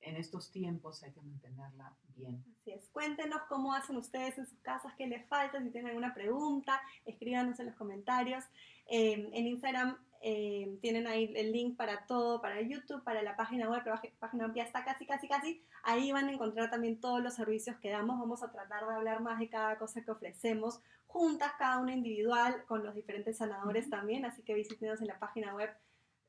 en 0.03 0.17
estos 0.17 0.51
tiempos 0.51 1.03
hay 1.03 1.13
que 1.13 1.21
mantenerla 1.23 1.95
bien. 2.17 2.45
Así 2.61 2.73
es. 2.73 2.89
Cuéntenos 2.91 3.43
cómo 3.49 3.73
hacen 3.73 3.97
ustedes 3.97 4.37
en 4.39 4.47
sus 4.47 4.59
casas, 4.61 4.93
qué 4.97 5.07
les 5.07 5.27
falta, 5.29 5.61
si 5.63 5.71
tienen 5.71 5.89
alguna 5.91 6.15
pregunta, 6.15 6.81
escríbanos 7.05 7.59
en 7.61 7.67
los 7.67 7.75
comentarios. 7.77 8.45
Eh, 8.87 9.31
en 9.33 9.47
Instagram 9.47 9.97
eh, 10.21 10.79
tienen 10.81 11.07
ahí 11.07 11.33
el 11.35 11.53
link 11.53 11.77
para 11.77 12.07
todo, 12.07 12.41
para 12.41 12.61
YouTube, 12.61 13.03
para 13.03 13.23
la 13.23 13.37
página 13.37 13.69
web, 13.69 13.83
la 13.85 14.01
página 14.21 14.47
web 14.47 14.55
ya 14.55 14.65
está 14.65 14.85
casi, 14.85 15.07
casi, 15.07 15.29
casi. 15.29 15.63
Ahí 15.83 16.13
van 16.13 16.29
a 16.29 16.33
encontrar 16.33 16.71
también 16.71 17.01
todos 17.01 17.23
los 17.23 17.35
servicios 17.35 17.77
que 17.79 17.91
damos. 17.91 18.19
Vamos 18.19 18.43
a 18.43 18.53
tratar 18.53 18.87
de 18.87 18.95
hablar 18.95 19.21
más 19.21 19.39
de 19.39 19.49
cada 19.49 19.79
cosa 19.79 20.03
que 20.03 20.11
ofrecemos 20.11 20.81
juntas, 21.07 21.53
cada 21.59 21.79
una 21.79 21.93
individual, 21.93 22.65
con 22.67 22.85
los 22.85 22.95
diferentes 22.95 23.39
sanadores 23.39 23.91
también. 23.91 24.25
Así 24.25 24.43
que 24.43 24.55
visítenos 24.55 25.01
en 25.01 25.09
la 25.09 25.19
página 25.19 25.55
web 25.55 25.71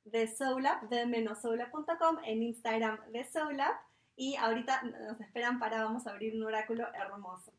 de 0.05 0.27
Soulab, 0.27 0.89
de 0.89 1.05
menosoulab.com, 1.05 2.17
en 2.23 2.43
Instagram 2.43 2.99
de 3.11 3.23
Soulab. 3.25 3.73
Y 4.15 4.35
ahorita 4.35 4.83
nos 4.83 5.19
esperan 5.21 5.59
para, 5.59 5.83
vamos 5.83 6.05
a 6.05 6.11
abrir 6.11 6.35
un 6.35 6.43
oráculo 6.43 6.87
hermoso. 6.93 7.51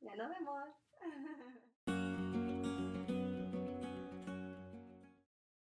Ya 0.00 0.14
nos 0.16 0.30
vemos. 0.30 0.64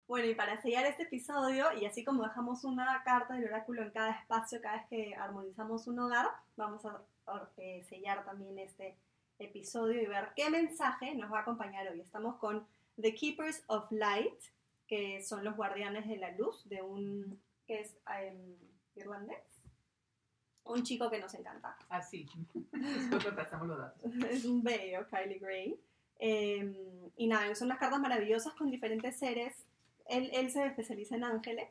Bueno, 0.08 0.30
y 0.30 0.36
para 0.36 0.62
sellar 0.62 0.86
este 0.86 1.04
episodio, 1.04 1.74
y 1.74 1.86
así 1.86 2.06
como 2.06 2.24
dejamos 2.24 2.64
una 2.64 3.02
carta 3.04 3.34
del 3.34 3.46
oráculo 3.46 3.82
en 3.82 3.90
cada 3.90 4.12
espacio 4.12 4.62
cada 4.62 4.78
vez 4.78 4.86
que 4.88 5.16
armonizamos 5.16 5.88
un 5.88 6.00
hogar, 6.00 6.28
vamos 6.56 6.86
a 6.86 7.02
eh, 7.58 7.84
sellar 7.90 8.24
también 8.24 8.60
este 8.60 8.98
episodio 9.40 10.02
y 10.02 10.06
ver 10.06 10.30
qué 10.36 10.50
mensaje 10.50 11.16
nos 11.16 11.34
va 11.34 11.40
a 11.40 11.42
acompañar 11.42 11.88
hoy. 11.90 12.02
Estamos 12.02 12.38
con 12.38 12.68
The 13.02 13.16
Keepers 13.16 13.64
of 13.68 13.92
Light, 13.92 14.40
que 14.88 15.22
son 15.24 15.44
los 15.44 15.56
guardianes 15.56 16.08
de 16.08 16.18
la 16.18 16.32
luz, 16.32 16.68
de 16.70 16.82
un, 16.82 17.42
que 17.66 17.82
es 17.82 17.98
em, 18.22 18.56
irlandés, 18.96 19.44
un 20.64 20.84
chico 20.84 21.10
que 21.10 21.20
nos 21.20 21.34
encanta. 21.34 21.78
Ah, 21.90 22.02
sí, 22.02 22.26
después 22.72 23.34
pasamos 23.36 23.68
los 23.68 23.78
datos. 23.78 24.02
es 24.30 24.46
un 24.46 24.64
bello, 24.64 25.08
Kylie 25.10 25.40
Gray. 25.40 25.80
Em, 26.18 26.76
y 27.18 27.28
nada, 27.28 27.54
son 27.56 27.68
unas 27.68 27.80
cartas 27.80 28.00
maravillosas 28.00 28.54
con 28.54 28.72
diferentes 28.72 29.18
seres. 29.18 29.66
Él, 30.08 30.30
él 30.34 30.52
se 30.52 30.66
especializa 30.66 31.16
en 31.16 31.24
ángeles, 31.24 31.70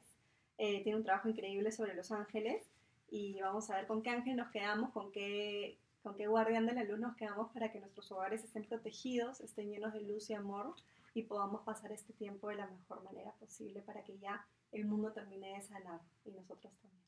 eh, 0.58 0.82
tiene 0.82 0.98
un 0.98 1.04
trabajo 1.04 1.28
increíble 1.28 1.72
sobre 1.72 1.94
los 1.94 2.10
ángeles 2.12 2.62
y 3.10 3.40
vamos 3.40 3.70
a 3.70 3.76
ver 3.76 3.86
con 3.86 4.02
qué 4.02 4.10
ángel 4.10 4.36
nos 4.36 4.50
quedamos, 4.50 4.90
con 4.90 5.12
qué, 5.12 5.78
con 6.02 6.16
qué 6.16 6.26
guardián 6.26 6.66
de 6.66 6.74
la 6.74 6.84
luz 6.84 6.98
nos 6.98 7.16
quedamos 7.16 7.52
para 7.52 7.70
que 7.70 7.78
nuestros 7.78 8.10
hogares 8.10 8.42
estén 8.42 8.64
protegidos, 8.64 9.40
estén 9.40 9.70
llenos 9.70 9.92
de 9.92 10.02
luz 10.02 10.30
y 10.30 10.34
amor 10.34 10.74
y 11.14 11.22
podamos 11.22 11.62
pasar 11.62 11.92
este 11.92 12.12
tiempo 12.12 12.48
de 12.48 12.56
la 12.56 12.66
mejor 12.66 13.02
manera 13.04 13.32
posible 13.38 13.80
para 13.82 14.02
que 14.02 14.18
ya 14.18 14.46
el 14.72 14.84
mundo 14.84 15.12
termine 15.12 15.54
de 15.54 15.62
sanar 15.62 16.00
y 16.24 16.32
nosotros 16.32 16.74
también. 16.80 17.04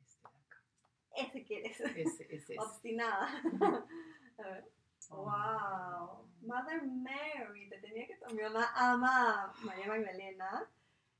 Este 0.00 0.18
de 0.20 0.38
acá. 0.38 0.62
Ese 1.16 1.44
quieres. 1.44 1.80
Ese, 1.80 2.34
ese. 2.34 2.58
Obstinada. 2.58 3.28
A 4.38 4.42
ver. 4.42 4.72
Oh. 5.10 5.24
Wow. 5.24 6.28
Mother 6.42 6.82
Mary, 6.82 7.68
te 7.68 7.78
tenía 7.78 8.06
que 8.06 8.16
tomar 8.16 8.50
una 8.50 8.72
ama 8.74 9.52
María 9.62 9.86
Magdalena. 9.86 10.68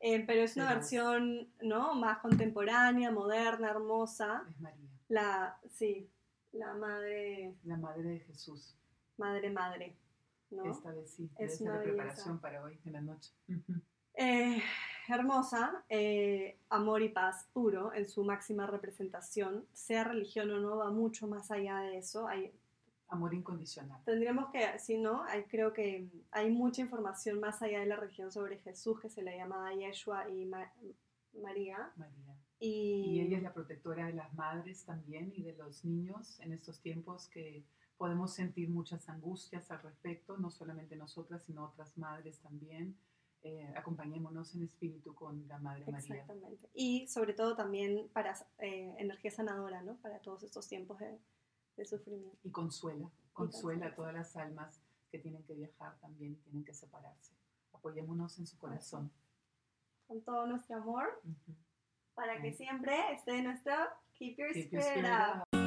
Eh, 0.01 0.25
pero 0.27 0.43
es 0.43 0.57
una 0.57 0.67
Pero- 0.69 0.77
versión, 0.81 1.49
¿no? 1.61 1.95
Más 1.95 2.19
contemporánea, 2.19 3.11
moderna, 3.11 3.71
hermosa. 3.71 4.45
Es 4.49 4.61
María, 4.61 4.89
La, 5.09 5.59
sí, 5.69 6.09
la 6.53 6.73
madre, 6.75 7.55
la 7.65 7.77
madre 7.77 8.03
de 8.03 8.21
Jesús. 8.21 8.77
madre, 9.19 9.51
madre, 9.51 9.95
¿no? 10.51 10.65
Esta 10.71 10.91
vez 10.93 11.11
sí, 11.11 11.29
Es 11.39 11.61
una 11.61 11.77
la 11.77 11.83
preparación 11.83 12.39
para 12.41 12.63
hoy 12.63 12.79
en 12.87 12.93
la 12.95 13.01
noche. 13.03 13.31
Eh, 14.15 14.63
hermosa, 15.09 15.85
eh, 15.89 16.59
amor 16.71 17.03
y 17.03 17.11
paz 17.11 17.47
puro 17.53 17.93
en 17.93 18.09
su 18.09 18.25
máxima 18.25 18.67
representación, 18.67 19.67
sea 19.73 20.05
religión 20.05 20.51
o 20.51 20.61
no, 20.61 20.77
va 20.79 20.91
mucho 20.91 21.27
más 21.27 21.51
allá 21.51 21.79
de 21.81 21.99
eso. 21.99 22.27
Hay, 22.27 22.53
Amor 23.11 23.35
incondicional. 23.35 24.01
tendríamos 24.05 24.51
que, 24.53 24.79
si 24.79 24.97
no, 24.99 25.23
hay, 25.25 25.43
creo 25.45 25.73
que 25.73 26.09
hay 26.31 26.51
mucha 26.51 26.81
información 26.83 27.41
más 27.41 27.61
allá 27.61 27.81
de 27.81 27.87
la 27.87 27.97
religión 27.97 28.31
sobre 28.31 28.59
Jesús 28.59 29.01
que 29.01 29.11
se 29.11 29.23
le 29.23 29.37
llama 29.37 29.75
Yeshua 29.75 30.29
y 30.31 30.47
Ma- 30.47 30.73
María. 31.43 31.93
María. 31.97 32.37
Y, 32.61 33.17
Y 33.17 33.21
ella 33.21 33.39
es 33.39 33.43
la 33.43 33.53
protectora 33.53 34.07
de 34.07 34.13
las 34.13 34.33
madres 34.35 34.85
también 34.85 35.33
y 35.35 35.43
de 35.43 35.55
los 35.55 35.85
niños 35.85 36.39
en 36.41 36.53
estos 36.53 36.81
tiempos 36.81 37.29
que 37.29 37.65
podemos 37.97 38.33
sentir 38.33 38.69
muchas 38.71 39.09
angustias 39.09 39.71
al 39.71 39.83
respecto, 39.83 40.37
no 40.39 40.51
solamente 40.51 40.95
nosotras, 40.97 41.43
sino 41.45 41.65
otras 41.65 41.97
madres 41.99 42.39
también. 42.41 42.97
Eh, 43.43 43.73
acompañémonos 43.75 44.55
en 44.55 44.65
espíritu 44.65 45.15
con 45.15 45.49
la 45.49 45.59
Madre 45.59 45.85
María. 45.91 46.15
Exactamente. 46.17 46.69
Y 46.75 47.09
sobre 47.09 47.33
todo 47.33 47.57
también 47.57 48.09
para 48.13 48.35
eh, 48.59 48.95
energía 48.99 49.31
sanadora, 49.31 49.81
¿no? 49.83 49.97
Para 49.97 50.19
todos 50.21 50.43
estos 50.43 50.69
tiempos 50.69 50.99
de, 50.99 51.19
de 51.81 51.87
sufrimiento. 51.87 52.39
Y 52.45 52.51
consuela, 52.51 53.09
consuela 53.33 53.87
a 53.87 53.95
todas 53.95 54.13
las 54.15 54.37
almas 54.37 54.79
que 55.11 55.19
tienen 55.19 55.43
que 55.45 55.55
viajar 55.55 55.97
también 56.01 56.33
y 56.33 56.37
tienen 56.37 56.65
que 56.65 56.75
separarse. 56.75 57.33
Apoyémonos 57.73 58.39
en 58.39 58.47
su 58.47 58.59
corazón. 58.59 59.11
Con 60.07 60.21
todo 60.23 60.47
nuestro 60.47 60.77
amor, 60.77 61.21
Ujú. 61.25 61.55
para 62.15 62.41
que 62.43 62.51
Ok. 62.51 62.57
siempre 62.57 63.13
esté 63.15 63.43
nuestro 63.43 63.73
Keep 64.15 64.37
Your 64.39 64.53
Keep 64.53 64.71
your 64.73 64.83
Spirit 64.83 65.05
spirit 65.07 65.37
Up. 65.37 65.43
up. 65.55 65.60